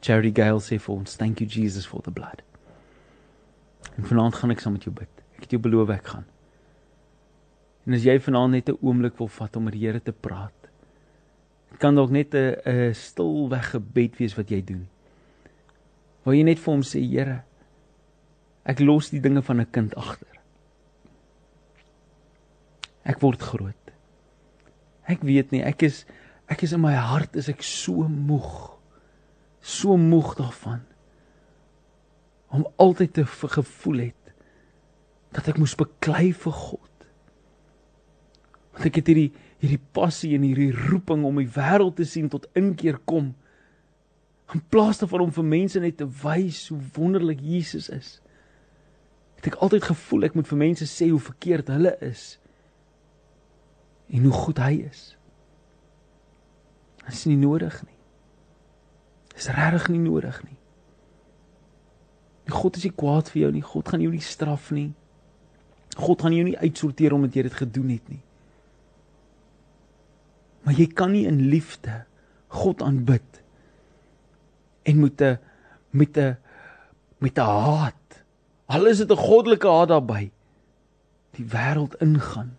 Charity 0.00 0.32
Gale 0.36 0.60
sê 0.60 0.78
vir 0.78 0.94
ons, 0.94 1.16
"Thank 1.16 1.40
you 1.40 1.48
Jesus 1.48 1.86
for 1.86 2.02
the 2.02 2.10
blood." 2.10 2.42
En 3.96 4.04
vanaand 4.04 4.34
gaan 4.34 4.50
ek 4.50 4.60
saam 4.60 4.72
met 4.72 4.84
jou 4.84 4.94
bid. 4.94 5.08
Ek 5.36 5.46
het 5.46 5.50
jou 5.50 5.60
beloof 5.60 5.90
ek 5.90 6.06
gaan. 6.06 6.26
En 7.86 7.94
as 7.94 8.02
jy 8.02 8.18
vanaand 8.18 8.50
net 8.50 8.68
'n 8.68 8.78
oomblik 8.82 9.18
wil 9.18 9.28
vat 9.28 9.56
om 9.56 9.64
met 9.64 9.72
die 9.72 9.86
Here 9.86 10.00
te 10.00 10.12
praat, 10.12 10.52
kan 11.78 11.94
dalk 11.94 12.10
net 12.10 12.34
'n 12.34 12.56
'n 12.64 12.94
stilweg 12.94 13.70
gebed 13.70 14.16
wees 14.18 14.36
wat 14.36 14.50
jy 14.50 14.62
doen. 14.64 14.88
Waar 16.22 16.34
jy 16.34 16.42
net 16.42 16.58
vir 16.58 16.72
hom 16.72 16.82
sê, 16.82 17.00
Here, 17.00 17.42
ek 18.64 18.80
los 18.80 19.10
die 19.10 19.20
dinge 19.20 19.42
van 19.42 19.60
'n 19.60 19.70
kind 19.70 19.94
agter. 19.94 20.40
Ek 23.04 23.20
word 23.20 23.40
groot. 23.40 23.92
Ek 25.06 25.22
weet 25.22 25.50
nie, 25.50 25.62
ek 25.62 25.82
is 25.82 26.04
ek 26.48 26.62
is 26.62 26.72
in 26.72 26.80
my 26.80 26.94
hart 26.94 27.36
is 27.36 27.48
ek 27.48 27.62
so 27.62 28.08
moeg. 28.08 28.78
So 29.60 29.96
moeg 29.96 30.36
daarvan 30.36 30.82
om 32.54 32.66
altyd 32.76 33.12
te 33.12 33.24
gevoel 33.26 33.98
het 33.98 34.34
dat 35.34 35.48
ek 35.48 35.58
moes 35.58 35.74
beklei 35.74 36.30
vir 36.32 36.52
God. 36.52 37.06
Want 38.72 38.86
ek 38.86 39.00
het 39.00 39.10
hierdie 39.10 39.32
hierdie 39.62 39.80
passie 39.96 40.34
en 40.36 40.44
hierdie 40.44 40.72
roeping 40.74 41.24
om 41.24 41.40
die 41.40 41.50
wêreld 41.50 41.96
te 41.96 42.06
sien 42.08 42.28
tot 42.32 42.48
inkeer 42.58 42.98
kom. 43.08 43.32
In 44.54 44.62
plaas 44.70 45.00
daarvan 45.00 45.26
om 45.26 45.34
vir 45.34 45.48
mense 45.48 45.80
net 45.82 45.98
te 45.98 46.06
wys 46.22 46.66
hoe 46.70 46.80
wonderlik 46.98 47.40
Jesus 47.42 47.88
is. 47.92 48.16
Het 49.40 49.52
ek 49.52 49.60
altyd 49.64 49.88
gevoel 49.88 50.28
ek 50.28 50.36
moet 50.38 50.48
vir 50.48 50.60
mense 50.60 50.88
sê 50.90 51.08
hoe 51.10 51.22
verkeerd 51.22 51.72
hulle 51.72 51.96
is 52.04 52.36
en 54.06 54.28
hoe 54.28 54.34
goed 54.34 54.60
hy 54.62 54.84
is. 54.86 55.16
Dit 57.06 57.14
is 57.14 57.24
nie 57.26 57.38
nodig 57.40 57.74
nie. 57.86 57.98
Dit 59.32 59.42
is 59.42 59.50
regtig 59.54 59.88
nie 59.94 60.02
nodig 60.04 60.38
nie. 60.46 60.54
God 62.54 62.78
is 62.78 62.86
nie 62.86 62.94
kwaad 62.94 63.30
vir 63.32 63.46
jou 63.46 63.50
nie. 63.56 63.64
God 63.66 63.90
gaan 63.90 64.04
jou 64.04 64.12
nie 64.12 64.22
straf 64.22 64.70
nie. 64.74 64.92
God 65.96 66.22
gaan 66.22 66.34
jou 66.36 66.44
nie 66.46 66.58
uitsorteer 66.60 67.14
omdat 67.16 67.34
jy 67.34 67.46
dit 67.48 67.58
gedoen 67.58 67.90
het 67.96 68.08
nie. 68.12 68.22
Maar 70.66 70.74
jy 70.74 70.88
kan 70.90 71.12
nie 71.14 71.28
in 71.30 71.46
liefde 71.52 72.02
God 72.50 72.82
aanbid 72.82 73.42
en 74.86 75.00
met 75.00 75.22
'n 75.22 75.38
met 75.90 76.18
'n 76.18 76.36
met 77.18 77.38
'n 77.38 77.40
haat. 77.40 78.24
Al 78.66 78.86
is 78.86 78.98
dit 78.98 79.10
'n 79.10 79.16
goddelike 79.16 79.68
haat 79.68 79.88
daarbey. 79.88 80.32
Die 81.30 81.46
wêreld 81.46 81.94
ingaan 82.00 82.56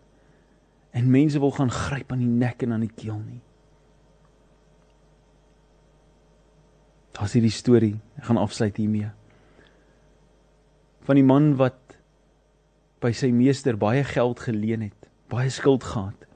en 0.91 1.11
mense 1.11 1.39
wil 1.39 1.51
gaan 1.51 1.71
gryp 1.71 2.11
aan 2.11 2.19
die 2.23 2.27
nek 2.27 2.61
en 2.61 2.71
aan 2.71 2.85
die 2.85 2.95
keel 2.95 3.19
nie. 3.19 3.41
Daar's 7.11 7.33
hierdie 7.33 7.51
storie. 7.51 7.99
Ek 8.17 8.23
gaan 8.23 8.37
afsluit 8.37 8.77
hiermee. 8.77 9.09
Van 11.01 11.15
die 11.15 11.23
man 11.23 11.55
wat 11.55 11.97
by 12.99 13.11
sy 13.11 13.31
meester 13.31 13.77
baie 13.77 14.03
geld 14.03 14.39
geleen 14.39 14.81
het, 14.81 15.09
baie 15.27 15.49
skuld 15.49 15.83
gehad. 15.83 16.26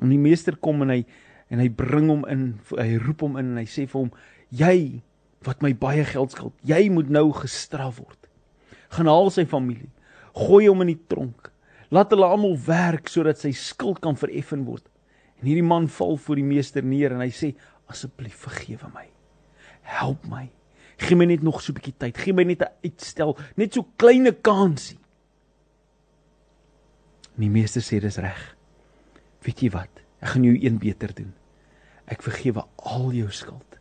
En 0.00 0.08
die 0.08 0.18
meester 0.18 0.56
kom 0.56 0.82
en 0.82 0.88
hy 0.88 1.04
en 1.50 1.58
hy 1.58 1.68
bring 1.68 2.08
hom 2.08 2.24
in, 2.30 2.60
hy 2.78 2.96
roep 3.02 3.24
hom 3.26 3.36
in 3.36 3.52
en 3.52 3.56
hy 3.58 3.66
sê 3.66 3.86
vir 3.86 4.00
hom: 4.00 4.10
"Jy 4.50 5.02
wat 5.42 5.62
my 5.62 5.72
baie 5.74 6.04
geld 6.04 6.30
skuld, 6.30 6.54
jy 6.62 6.88
moet 6.90 7.10
nou 7.10 7.32
gestraf 7.32 7.98
word. 7.98 8.28
Gaan 8.90 9.06
haal 9.06 9.30
sy 9.30 9.44
familie, 9.44 9.90
gooi 10.34 10.68
hom 10.68 10.82
in 10.82 10.92
die 10.94 11.02
tronk 11.08 11.50
Laat 11.90 12.12
hulle 12.14 12.26
almal 12.26 12.54
werk 12.68 13.10
sodat 13.10 13.40
sy 13.42 13.50
skuld 13.56 13.98
kan 14.02 14.18
vereffen 14.18 14.62
word. 14.68 14.84
En 15.42 15.48
hierdie 15.48 15.66
man 15.66 15.88
val 15.90 16.16
voor 16.22 16.38
die 16.38 16.46
meester 16.46 16.86
neer 16.86 17.16
en 17.16 17.22
hy 17.24 17.32
sê: 17.34 17.54
"Asseblief 17.90 18.46
vergewe 18.46 18.90
my. 18.94 19.08
Help 19.82 20.26
my. 20.30 20.46
Gee 21.00 21.16
my 21.16 21.26
net 21.26 21.42
nog 21.42 21.60
so 21.62 21.72
'n 21.72 21.80
bietjie 21.80 21.98
tyd. 21.98 22.16
Gee 22.16 22.32
my 22.32 22.44
net 22.44 22.62
'n 22.62 22.70
uitstel, 22.84 23.36
net 23.56 23.74
so 23.74 23.82
kleine 23.96 24.32
kansie." 24.32 24.98
En 27.34 27.40
die 27.42 27.50
meester 27.50 27.82
sê: 27.82 28.00
"Dis 28.00 28.18
reg. 28.18 28.56
Weet 29.44 29.60
jy 29.64 29.70
wat? 29.74 30.02
Ek 30.20 30.34
gaan 30.34 30.44
jou 30.44 30.56
een 30.56 30.78
beter 30.78 31.14
doen. 31.14 31.32
Ek 32.10 32.22
vergewe 32.22 32.64
al 32.76 33.12
jou 33.16 33.30
skuld. 33.32 33.78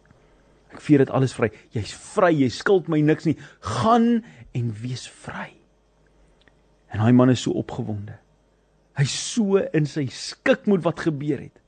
Ek 0.70 0.82
vier 0.86 1.02
dit 1.04 1.10
alles 1.10 1.34
vry. 1.34 1.50
Jy's 1.74 1.94
vry. 1.94 2.32
Jy 2.44 2.50
skuld 2.54 2.88
my 2.92 3.02
niks 3.02 3.26
nie. 3.26 3.38
Gaan 3.60 4.24
en 4.56 4.74
wees 4.82 5.08
vry." 5.10 5.52
En 6.90 7.04
daai 7.04 7.14
man 7.14 7.30
is 7.30 7.42
so 7.42 7.52
opgewonde. 7.52 8.18
Hy's 8.98 9.14
so 9.34 9.62
in 9.74 9.86
sy 9.86 10.08
skik 10.12 10.66
met 10.68 10.84
wat 10.84 11.00
gebeur 11.06 11.40
het. 11.40 11.60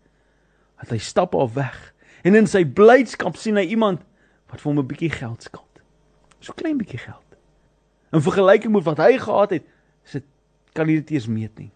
Dat 0.82 0.90
hy 0.96 0.98
stap 0.98 1.36
af 1.38 1.54
weg 1.54 1.94
en 2.26 2.36
in 2.38 2.48
sy 2.50 2.64
blydskap 2.66 3.38
sien 3.38 3.58
hy 3.58 3.66
iemand 3.74 4.04
wat 4.52 4.62
vir 4.62 4.70
hom 4.72 4.80
'n 4.80 4.88
bietjie 4.88 5.10
geld 5.10 5.44
skuld. 5.44 5.82
So 6.40 6.54
klein 6.54 6.78
bietjie 6.78 7.00
geld. 7.00 7.38
In 8.14 8.22
vergelyking 8.22 8.74
met 8.74 8.84
wat 8.84 8.98
hy 8.98 9.18
gehad 9.18 9.50
het, 9.50 9.64
is 10.06 10.12
dit 10.12 10.26
kan 10.74 10.88
nie 10.88 11.00
dit 11.00 11.12
eens 11.12 11.28
meet 11.28 11.58
nie. 11.58 11.72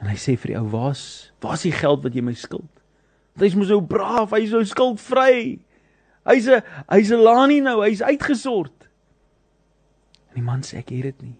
En 0.00 0.08
hy 0.08 0.16
sê 0.16 0.36
vir 0.40 0.54
die 0.54 0.58
ou: 0.60 0.68
"Waar's 0.72 1.32
waar's 1.44 1.64
die 1.66 1.74
geld 1.76 2.02
wat 2.04 2.14
jy 2.16 2.22
my 2.24 2.34
skuld?" 2.34 2.70
Hy's 3.40 3.54
mos 3.56 3.70
nou 3.72 3.80
braaf, 3.80 4.32
hy's 4.36 4.52
nou 4.52 4.64
skuldvry. 4.64 5.60
Hy's 6.28 6.48
'n 6.48 6.62
hy's 6.88 7.12
'n 7.12 7.22
laanie 7.24 7.62
nou, 7.62 7.80
hy's 7.84 8.02
uitgesort. 8.02 8.88
En 10.30 10.34
die 10.34 10.42
man 10.42 10.62
sê 10.62 10.78
ek 10.78 10.90
het 10.90 11.02
dit 11.02 11.22
nie. 11.22 11.36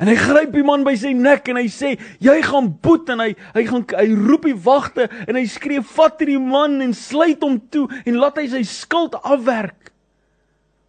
En 0.00 0.08
hy 0.08 0.14
gryp 0.16 0.52
die 0.52 0.64
man 0.64 0.84
by 0.84 0.94
sy 0.96 1.12
nek 1.12 1.48
en 1.48 1.56
hy 1.56 1.68
sê: 1.68 1.98
"Jy 2.20 2.42
gaan 2.42 2.72
boet." 2.80 3.08
En 3.10 3.20
hy 3.20 3.34
hy 3.54 3.64
gaan 3.66 3.84
hy 3.84 4.08
roep 4.14 4.44
die 4.48 4.56
wagte 4.56 5.08
en 5.28 5.36
hy 5.36 5.44
skree: 5.46 5.82
"Vat 5.82 6.18
hierdie 6.18 6.40
man 6.40 6.80
en 6.80 6.94
sluit 6.94 7.42
hom 7.42 7.60
toe 7.70 7.88
en 8.06 8.16
laat 8.16 8.36
hy 8.36 8.48
sy 8.48 8.62
skuld 8.62 9.14
afwerk." 9.22 9.92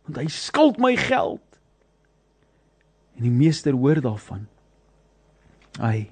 Want 0.08 0.17
hy 0.17 0.27
skuld 0.27 0.80
my 0.80 0.95
geld. 0.95 1.43
En 3.17 3.23
die 3.23 3.30
meester 3.30 3.73
hoor 3.73 4.01
daarvan. 4.01 4.47
Ai. 5.80 6.10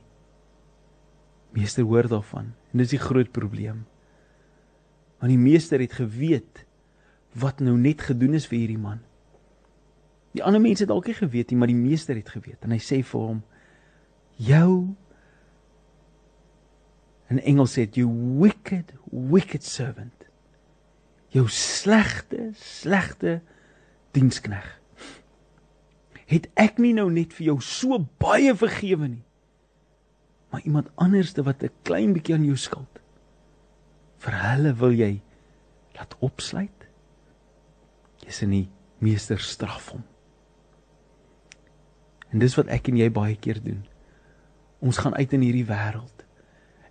Meester 1.56 1.84
hoor 1.84 2.08
daarvan. 2.08 2.54
En 2.72 2.84
dis 2.84 2.94
die 2.94 3.02
groot 3.02 3.32
probleem. 3.32 3.86
Want 5.20 5.32
die 5.34 5.42
meester 5.42 5.80
het 5.80 5.94
geweet 5.98 6.66
wat 7.40 7.60
nou 7.60 7.78
net 7.78 8.02
gedoen 8.02 8.34
is 8.38 8.48
vir 8.50 8.60
hierdie 8.62 8.82
man. 8.82 9.04
Die 10.38 10.44
ander 10.46 10.62
mense 10.62 10.86
het 10.86 10.92
dalk 10.92 11.10
nie 11.10 11.18
geweet 11.18 11.52
nie, 11.52 11.58
maar 11.58 11.72
die 11.72 11.78
meester 11.78 12.16
het 12.16 12.30
geweet 12.30 12.64
en 12.66 12.74
hy 12.74 12.80
sê 12.82 13.02
vir 13.06 13.22
hom: 13.22 13.40
"Jou 14.38 14.96
in 17.30 17.42
Engels 17.46 17.76
sê 17.78 17.86
jy 17.86 18.08
wicked, 18.42 18.94
wicked 19.12 19.64
servant. 19.64 20.26
Jou 21.30 21.46
slegte, 21.54 22.50
slegte 22.58 23.40
dienskneg. 24.18 24.66
Het 26.30 26.48
ek 26.58 26.80
nie 26.82 26.94
nou 26.98 27.08
net 27.14 27.34
vir 27.38 27.52
jou 27.52 27.58
so 27.62 28.00
baie 28.22 28.54
vergewe 28.58 29.08
nie? 29.08 29.26
Maar 30.50 30.62
iemand 30.66 30.90
anderste 30.96 31.44
wat 31.44 31.64
'n 31.64 31.72
klein 31.82 32.14
bietjie 32.14 32.36
aan 32.36 32.46
jou 32.46 32.58
skuld. 32.58 33.00
Vir 34.18 34.34
hulle 34.34 34.74
wil 34.74 34.92
jy 34.92 35.22
laat 35.96 36.16
opsluit? 36.20 36.88
Jy's 38.18 38.42
in 38.42 38.50
die 38.50 38.70
meester 38.98 39.40
straf 39.40 39.90
hom. 39.90 40.04
En 42.30 42.40
dis 42.40 42.56
wat 42.56 42.68
ek 42.68 42.88
en 42.88 42.98
jy 42.98 43.10
baie 43.10 43.36
keer 43.36 43.64
doen. 43.64 43.86
Ons 44.80 44.98
gaan 44.98 45.16
uit 45.16 45.34
in 45.34 45.42
hierdie 45.42 45.68
wêreld 45.68 46.26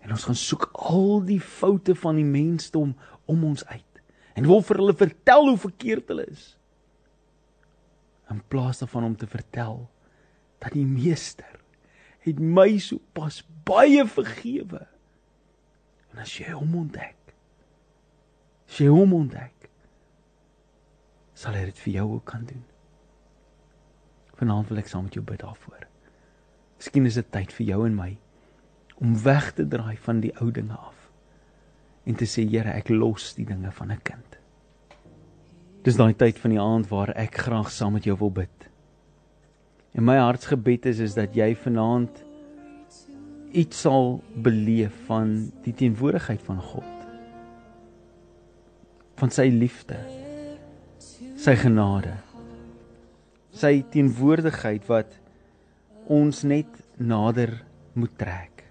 en 0.00 0.14
ons 0.14 0.24
gaan 0.24 0.38
soek 0.38 0.70
al 0.72 1.20
die 1.26 1.40
foute 1.40 1.94
van 1.94 2.16
die 2.16 2.24
mensdom 2.24 2.94
om 3.26 3.44
ons 3.44 3.64
uit 3.66 3.84
en 4.38 4.46
wil 4.46 4.62
vir 4.62 4.76
hulle 4.80 4.94
vertel 4.96 5.48
hoe 5.50 5.58
verkeerd 5.58 6.08
hulle 6.08 6.24
is. 6.30 6.54
In 8.30 8.42
plaas 8.48 8.78
daarvan 8.78 9.04
om 9.04 9.16
te 9.16 9.26
vertel 9.26 9.88
dat 10.62 10.72
die 10.72 10.86
meester 10.86 11.57
het 12.28 12.40
my 12.40 12.78
so 12.82 13.00
pas 13.16 13.40
baie 13.68 14.04
vergewe. 14.06 14.86
En 16.12 16.22
as 16.24 16.32
jy 16.38 16.52
hom 16.54 16.74
ontdek, 16.84 17.34
as 18.68 18.80
jy 18.82 18.88
hom 18.92 19.14
ontdek, 19.16 19.68
sal 21.38 21.54
hy 21.54 21.68
dit 21.68 21.84
vir 21.84 21.94
jou 22.00 22.06
ook 22.16 22.26
kan 22.28 22.46
doen. 22.48 22.64
Vanaand 24.38 24.70
wil 24.70 24.80
ek 24.82 24.90
saam 24.90 25.06
met 25.06 25.18
jou 25.18 25.24
bid 25.26 25.42
daarvoor. 25.42 25.84
Miskien 26.78 27.06
is 27.10 27.18
dit 27.18 27.30
tyd 27.34 27.52
vir 27.54 27.66
jou 27.72 27.84
en 27.86 27.98
my 27.98 28.12
om 28.98 29.14
weg 29.22 29.52
te 29.54 29.66
draai 29.66 29.96
van 30.02 30.22
die 30.22 30.32
ou 30.42 30.48
dinge 30.54 30.74
af 30.74 30.96
en 32.08 32.16
te 32.16 32.26
sê 32.26 32.42
Here, 32.48 32.72
ek 32.72 32.88
los 32.88 33.34
die 33.36 33.44
dinge 33.46 33.70
van 33.70 33.92
'n 33.92 34.00
kind. 34.02 34.38
Dis 35.84 35.96
daai 35.96 36.14
tyd 36.14 36.38
van 36.38 36.50
die 36.50 36.60
aand 36.60 36.88
waar 36.88 37.12
ek 37.16 37.36
graag 37.36 37.70
saam 37.70 37.92
met 37.92 38.04
jou 38.04 38.16
wil 38.18 38.30
bid. 38.30 38.67
En 39.96 40.04
my 40.04 40.16
hartsgebed 40.20 40.86
is 40.86 40.98
is 40.98 41.14
dat 41.16 41.34
jy 41.36 41.54
vanaand 41.56 42.22
iets 43.56 43.80
sal 43.86 44.18
beleef 44.34 44.94
van 45.08 45.50
die 45.64 45.72
teenwoordigheid 45.72 46.42
van 46.44 46.60
God. 46.62 47.06
Van 49.18 49.32
sy 49.34 49.48
liefde. 49.52 49.96
Sy 51.38 51.56
genade. 51.58 52.14
Sy 53.54 53.80
teenwoordigheid 53.90 54.84
wat 54.90 55.16
ons 56.08 56.44
net 56.46 56.70
nader 56.96 57.56
moet 57.98 58.14
trek. 58.20 58.64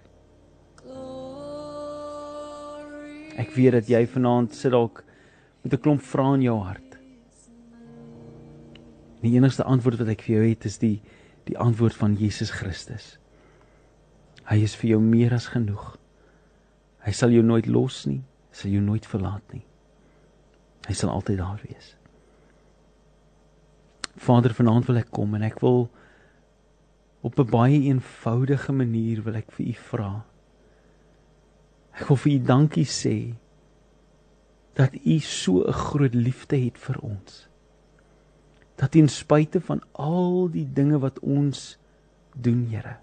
Ek 3.38 3.52
weet 3.54 3.76
dat 3.76 3.90
jy 3.90 4.02
vanaand 4.10 4.54
sit 4.56 4.74
dalk 4.74 5.04
met 5.62 5.72
'n 5.74 5.82
klomp 5.82 6.02
vrae 6.02 6.34
in 6.34 6.42
jou 6.42 6.58
hart. 6.58 6.87
Die 9.22 9.34
enigste 9.34 9.64
antwoord 9.64 9.98
wat 9.98 10.08
ek 10.08 10.22
vir 10.26 10.34
jou 10.36 10.44
het 10.48 10.64
is 10.64 10.78
die 10.78 10.98
die 11.48 11.56
antwoord 11.56 11.96
van 11.96 12.12
Jesus 12.20 12.50
Christus. 12.52 13.16
Hy 14.50 14.58
is 14.60 14.74
vir 14.76 14.90
jou 14.90 14.98
meer 15.00 15.32
as 15.32 15.46
genoeg. 15.48 15.94
Hy 17.06 17.12
sal 17.16 17.32
jou 17.32 17.40
nooit 17.40 17.64
los 17.66 18.02
nie, 18.04 18.20
sal 18.52 18.74
jou 18.74 18.82
nooit 18.84 19.06
verlaat 19.08 19.54
nie. 19.54 19.64
Hy 20.84 20.96
sal 20.96 21.12
altyd 21.14 21.40
daar 21.40 21.62
wees. 21.64 21.94
Vader, 24.18 24.52
vanaand 24.52 24.90
wil 24.90 25.00
ek 25.00 25.08
kom 25.14 25.36
en 25.38 25.46
ek 25.46 25.60
wil 25.64 25.86
op 27.24 27.38
'n 27.40 27.50
baie 27.50 27.80
eenvoudige 27.88 28.72
manier 28.72 29.22
wil 29.22 29.36
ek 29.36 29.52
vir 29.52 29.66
u 29.66 29.74
vra. 29.88 30.12
Ek 31.96 32.08
wil 32.08 32.16
vir 32.16 32.32
u 32.32 32.38
dankie 32.38 32.86
sê 32.86 33.34
dat 34.74 34.94
u 34.94 35.18
so 35.18 35.64
'n 35.64 35.72
groot 35.72 36.14
liefde 36.14 36.56
het 36.56 36.78
vir 36.78 36.98
ons. 37.02 37.47
Dat 38.78 38.94
ten 38.94 39.08
spyte 39.10 39.60
van 39.60 39.82
al 39.98 40.46
die 40.54 40.66
dinge 40.72 41.00
wat 41.02 41.18
ons 41.18 41.78
doen, 42.38 42.66
Here, 42.70 42.98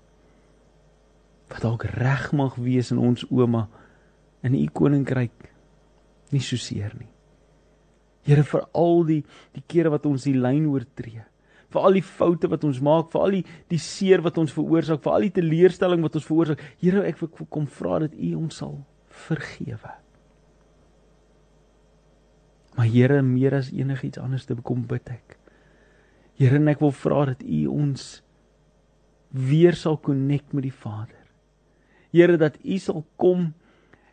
wat 1.51 1.65
dalk 1.65 1.83
reg 1.97 2.31
mag 2.31 2.55
wees 2.55 2.93
in 2.93 3.01
ons 3.01 3.25
ouma 3.29 3.67
in 4.45 4.55
u 4.55 4.65
koninkryk 4.71 5.51
nie 6.33 6.41
so 6.43 6.57
seer 6.59 6.93
nie. 6.97 7.09
Here 8.25 8.43
vir 8.47 8.65
al 8.73 9.03
die 9.05 9.21
die 9.53 9.63
kere 9.69 9.91
wat 9.93 10.05
ons 10.09 10.25
die 10.25 10.35
lyn 10.37 10.65
oortree, 10.71 11.25
vir 11.73 11.85
al 11.87 11.97
die 11.97 12.05
foute 12.05 12.49
wat 12.49 12.63
ons 12.65 12.81
maak, 12.83 13.11
vir 13.13 13.21
al 13.21 13.37
die 13.37 13.43
die 13.71 13.81
seer 13.81 14.23
wat 14.25 14.39
ons 14.41 14.53
veroorsaak, 14.55 15.03
vir 15.03 15.13
al 15.13 15.27
die 15.27 15.35
teleurstelling 15.37 16.01
wat 16.05 16.17
ons 16.17 16.27
veroorsaak. 16.27 16.63
Here, 16.81 17.03
ek 17.05 17.21
wil 17.21 17.47
kom 17.51 17.69
vra 17.69 18.01
dat 18.05 18.15
U 18.15 18.33
ons 18.39 18.61
sal 18.63 18.79
vergewe. 19.27 19.93
Maar 22.75 22.91
Here, 22.91 23.21
meer 23.23 23.59
as 23.61 23.71
enigiets 23.71 24.21
anders 24.21 24.47
te 24.49 24.57
kom 24.63 24.83
bid 24.89 25.13
ek. 25.13 25.34
Here, 26.35 26.59
ek 26.67 26.81
wil 26.83 26.91
vra 26.91 27.21
dat 27.31 27.43
U 27.47 27.59
ons 27.71 28.19
weer 29.31 29.75
sal 29.79 29.95
connect 30.03 30.51
met 30.55 30.65
die 30.67 30.73
Vader. 30.75 31.21
Here 32.15 32.35
dat 32.39 32.57
U 32.59 32.79
sal 32.79 33.05
kom 33.19 33.53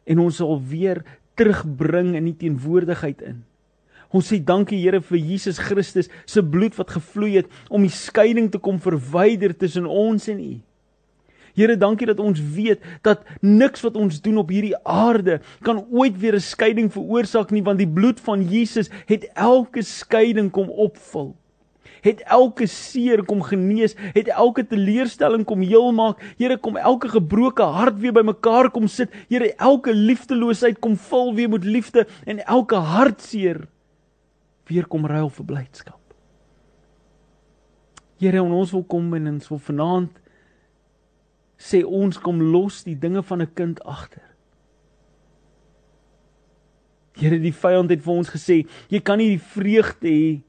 en 0.07 0.23
ons 0.23 0.39
sal 0.39 0.55
weer 0.71 1.03
terugbring 1.39 2.15
in 2.19 2.29
die 2.31 2.37
teenwoordigheid 2.45 3.25
in. 3.27 3.41
Ons 4.15 4.31
sê 4.31 4.39
dankie 4.39 4.79
Here 4.85 5.01
vir 5.03 5.19
Jesus 5.19 5.59
Christus 5.63 6.11
se 6.29 6.45
bloed 6.47 6.79
wat 6.79 6.95
gevloei 6.95 7.41
het 7.41 7.51
om 7.73 7.83
die 7.83 7.95
skeiding 7.95 8.53
te 8.53 8.63
kom 8.63 8.79
verwyder 8.83 9.57
tussen 9.59 9.91
ons 9.91 10.31
en 10.31 10.39
U. 10.39 10.55
Here, 11.59 11.75
dankie 11.77 12.07
dat 12.09 12.23
ons 12.23 12.39
weet 12.55 12.81
dat 13.05 13.27
niks 13.43 13.83
wat 13.85 13.99
ons 13.99 14.23
doen 14.25 14.39
op 14.41 14.55
hierdie 14.55 14.77
aarde 14.89 15.41
kan 15.67 15.83
ooit 15.91 16.15
weer 16.23 16.39
'n 16.39 16.41
skeiding 16.41 16.89
veroorsaak 16.89 17.51
nie 17.51 17.67
want 17.67 17.83
die 17.83 17.91
bloed 17.99 18.21
van 18.21 18.47
Jesus 18.47 18.89
het 19.11 19.27
elke 19.35 19.83
skeiding 19.83 20.51
kom 20.51 20.71
opvul 20.71 21.35
het 22.03 22.23
elke 22.27 22.67
seer 22.67 23.23
kom 23.25 23.43
genees, 23.47 23.95
het 24.15 24.29
elke 24.29 24.65
teleurstelling 24.67 25.45
kom 25.47 25.63
heel 25.63 25.93
maak. 25.95 26.23
Here 26.39 26.59
kom 26.59 26.77
elke 26.77 27.09
gebroke 27.13 27.63
hart 27.63 28.01
weer 28.03 28.15
bymekaar 28.17 28.71
kom 28.75 28.89
sit. 28.91 29.13
Here 29.31 29.53
elke 29.57 29.95
liefdeloosheid 29.95 30.81
kom 30.83 30.97
vul 30.97 31.35
weer 31.39 31.51
met 31.53 31.65
liefde 31.65 32.07
en 32.27 32.43
elke 32.45 32.77
hartseer 32.77 33.69
weer 34.71 34.87
kom 34.87 35.07
ruil 35.07 35.31
vir 35.31 35.47
blydskap. 35.47 36.01
Here, 38.23 38.43
ons 38.43 38.71
wil 38.71 38.85
kom 38.87 39.15
en 39.19 39.33
ons 39.35 39.49
wil 39.51 39.59
vanaand 39.59 40.19
sê 41.63 41.83
ons 41.87 42.19
kom 42.19 42.41
los 42.53 42.83
die 42.87 42.99
dinge 42.99 43.23
van 43.23 43.43
'n 43.43 43.55
kind 43.55 43.83
agter. 43.87 44.27
Here, 47.15 47.39
die 47.39 47.55
vyand 47.55 47.91
het 47.91 48.03
vir 48.03 48.15
ons 48.15 48.31
gesê, 48.31 48.67
jy 48.89 49.01
kan 49.01 49.19
nie 49.19 49.37
die 49.37 49.45
vreugde 49.55 50.09
hê 50.09 50.43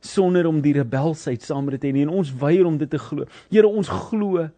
sonder 0.00 0.46
om 0.46 0.60
die 0.62 0.74
rebelsheid 0.76 1.42
saam 1.42 1.66
met 1.66 1.78
dit 1.78 1.86
te 1.86 1.92
hê 1.92 2.02
en 2.04 2.16
ons 2.20 2.32
weier 2.40 2.66
om 2.66 2.78
dit 2.78 2.90
te 2.90 3.00
glo. 3.02 3.26
Here, 3.50 3.68
ons 3.68 3.88
glo 3.88 4.48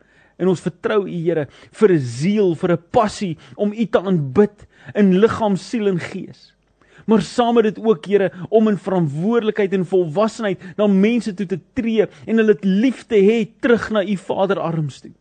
en 0.40 0.48
ons 0.48 0.64
vertrou 0.64 1.02
U, 1.06 1.10
Here, 1.10 1.46
vir 1.72 1.92
'n 1.92 2.00
siel, 2.00 2.54
vir 2.54 2.72
'n 2.72 2.82
passie 2.92 3.36
om 3.56 3.72
U 3.72 3.86
te 3.86 3.98
aanbid 3.98 4.66
in 4.94 5.20
liggaam, 5.20 5.56
siel 5.56 5.88
en 5.88 6.00
gees. 6.00 6.54
Maar 7.06 7.22
saam 7.22 7.54
met 7.54 7.64
dit 7.64 7.78
ook, 7.84 8.06
Here, 8.06 8.30
om 8.50 8.68
in 8.68 8.78
verantwoordelikheid 8.78 9.72
en 9.72 9.84
volwassenheid 9.84 10.60
na 10.76 10.86
mense 10.86 11.34
toe 11.34 11.46
te 11.46 11.60
tree 11.74 12.06
en 12.26 12.36
hulle 12.36 12.56
lief 12.62 13.06
te 13.06 13.16
hê 13.16 13.48
terug 13.60 13.90
na 13.90 14.04
U 14.04 14.16
Vader 14.16 14.58
arms 14.58 15.00
toe. 15.00 15.12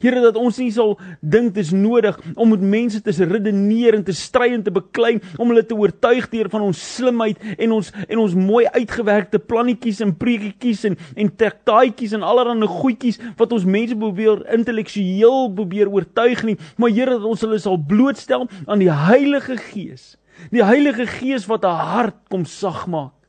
Here 0.00 0.20
dat 0.22 0.38
ons 0.38 0.58
nie 0.60 0.70
sal 0.72 0.94
dink 1.20 1.52
dit 1.52 1.62
is 1.64 1.72
nodig 1.74 2.18
om 2.34 2.52
met 2.52 2.62
mense 2.62 3.00
te 3.02 3.12
redeneer 3.28 3.96
en 3.98 4.04
te 4.06 4.14
stry 4.16 4.52
en 4.54 4.62
te 4.62 4.72
beklei 4.74 5.18
om 5.36 5.50
hulle 5.50 5.64
te 5.66 5.76
oortuig 5.76 6.28
deur 6.32 6.50
van 6.52 6.66
ons 6.68 6.82
slimheid 6.96 7.40
en 7.58 7.76
ons 7.78 7.92
en 8.08 8.22
ons 8.22 8.36
mooi 8.38 8.64
uitgewerkte 8.72 9.40
plannetjies 9.42 10.02
en 10.04 10.14
preekietjies 10.16 10.84
en 10.90 10.98
en 11.16 11.32
taktaaitjies 11.42 12.16
en 12.16 12.26
allerlei 12.26 12.68
goedjies 12.70 13.20
wat 13.40 13.52
ons 13.52 13.68
mense 13.68 13.96
probeer 13.98 14.44
intellektueel 14.54 15.50
probeer 15.56 15.90
oortuig 15.90 16.44
nie. 16.46 16.58
Maar 16.76 16.90
Here 16.92 17.16
dat 17.16 17.24
ons 17.26 17.40
hulle 17.42 17.58
sal 17.58 17.78
blootstel 17.88 18.46
aan 18.66 18.82
die 18.82 18.92
Heilige 18.92 19.56
Gees. 19.56 20.16
Die 20.52 20.64
Heilige 20.64 21.06
Gees 21.06 21.48
wat 21.48 21.64
'n 21.64 21.82
hart 21.92 22.18
kom 22.28 22.44
sag 22.44 22.86
maak 22.86 23.21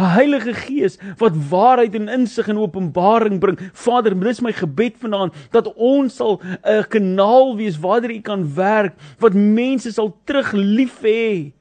'n 0.00 0.14
Heilige 0.16 0.54
Gees 0.54 0.98
wat 1.20 1.36
waarheid 1.50 1.94
en 1.94 2.08
insig 2.08 2.48
en 2.48 2.58
openbaring 2.58 3.38
bring. 3.40 3.58
Vader, 3.72 4.14
dis 4.20 4.40
my 4.40 4.52
gebed 4.52 4.96
vanaand 4.96 5.34
dat 5.50 5.68
ons 5.74 6.16
sal 6.16 6.40
'n 6.64 6.84
kanaal 6.88 7.56
wees 7.56 7.78
waardeur 7.78 8.10
U 8.10 8.20
kan 8.20 8.54
werk, 8.54 8.94
wat 9.18 9.34
mense 9.34 9.92
sal 9.92 10.16
terug 10.24 10.52
lief 10.52 11.02
hê 11.02 11.52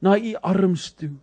na 0.00 0.16
U 0.16 0.34
arms 0.40 0.94
toe. 0.94 1.16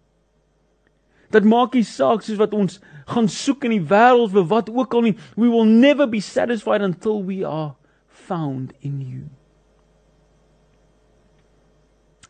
Dat 1.29 1.43
maak 1.43 1.73
nie 1.73 1.83
saak 1.83 2.21
soos 2.21 2.37
wat 2.37 2.53
ons 2.53 2.79
gaan 3.07 3.27
soek 3.27 3.63
in 3.63 3.71
die 3.71 3.87
wêreld 3.87 4.31
vir 4.31 4.45
wat 4.47 4.69
ook 4.69 4.93
al 4.93 5.01
nie. 5.01 5.15
We 5.35 5.49
will 5.49 5.65
never 5.65 6.07
be 6.07 6.19
satisfied 6.19 6.81
until 6.81 7.23
we 7.23 7.45
are 7.45 7.75
found 8.07 8.73
in 8.79 9.01
you. 9.01 9.23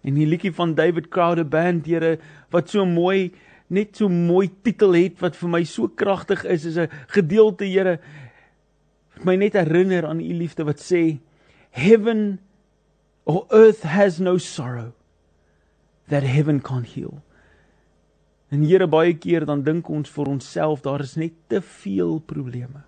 En 0.03 0.13
die 0.13 0.25
liedjie 0.25 0.53
van 0.53 0.73
David 0.73 1.09
Crowder 1.11 1.47
Band, 1.47 1.85
Here, 1.85 2.17
wat 2.49 2.69
so 2.69 2.85
mooi 2.85 3.33
net 3.67 3.97
so 3.99 4.09
mooi 4.09 4.47
titel 4.63 4.95
het 4.95 5.19
wat 5.21 5.35
vir 5.35 5.51
my 5.51 5.63
so 5.67 5.87
kragtig 5.87 6.45
is 6.45 6.65
is 6.65 6.77
'n 6.77 6.89
gedeelte 7.07 7.65
Here 7.65 7.99
wat 9.15 9.25
my 9.25 9.35
net 9.35 9.53
herinner 9.53 10.05
aan 10.05 10.19
u 10.19 10.33
liefde 10.33 10.63
wat 10.63 10.79
sê 10.79 11.19
heaven 11.71 12.39
or 13.25 13.45
earth 13.49 13.83
has 13.83 14.19
no 14.19 14.37
sorrow 14.37 14.93
that 16.07 16.23
heaven 16.23 16.61
can't 16.61 16.87
heal. 16.87 17.21
En 18.49 18.63
Here 18.63 18.87
baie 18.87 19.13
keer 19.13 19.45
dan 19.45 19.63
dink 19.63 19.89
ons 19.89 20.09
vir 20.09 20.27
onsself 20.27 20.81
daar 20.81 21.01
is 21.01 21.15
net 21.15 21.33
te 21.47 21.61
veel 21.61 22.19
probleme. 22.19 22.83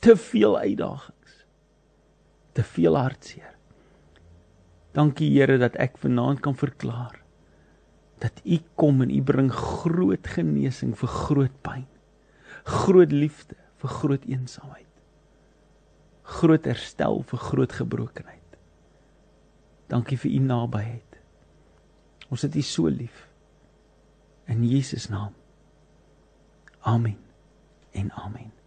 Te 0.00 0.16
veel 0.16 0.58
uitdagings. 0.58 1.46
Te 2.52 2.62
veel 2.62 2.96
hartseer. 2.96 3.54
Dankie 4.92 5.30
Here 5.32 5.56
dat 5.58 5.76
ek 5.76 5.96
vanaand 5.98 6.40
kan 6.40 6.54
verklaar 6.54 7.27
dat 8.20 8.40
u 8.44 8.58
kom 8.74 9.02
en 9.02 9.10
u 9.10 9.22
bring 9.22 9.52
groot 9.52 10.26
genesing 10.26 10.96
vir 10.98 11.08
groot 11.08 11.56
pyn. 11.62 11.86
Groot 12.64 13.12
liefde 13.12 13.56
vir 13.78 13.94
groot 14.00 14.24
eensaamheid. 14.26 14.86
Groot 16.22 16.64
herstel 16.68 17.22
vir 17.30 17.38
groot 17.38 17.72
gebrokenheid. 17.72 18.58
Dankie 19.88 20.18
vir 20.20 20.30
u 20.30 20.42
nabyheid. 20.44 21.18
Ons 22.28 22.44
het 22.44 22.56
u 22.56 22.62
so 22.62 22.90
lief. 22.92 23.24
In 24.48 24.64
Jesus 24.68 25.08
naam. 25.08 25.32
Amen. 26.80 27.16
En 27.92 28.12
amen. 28.12 28.57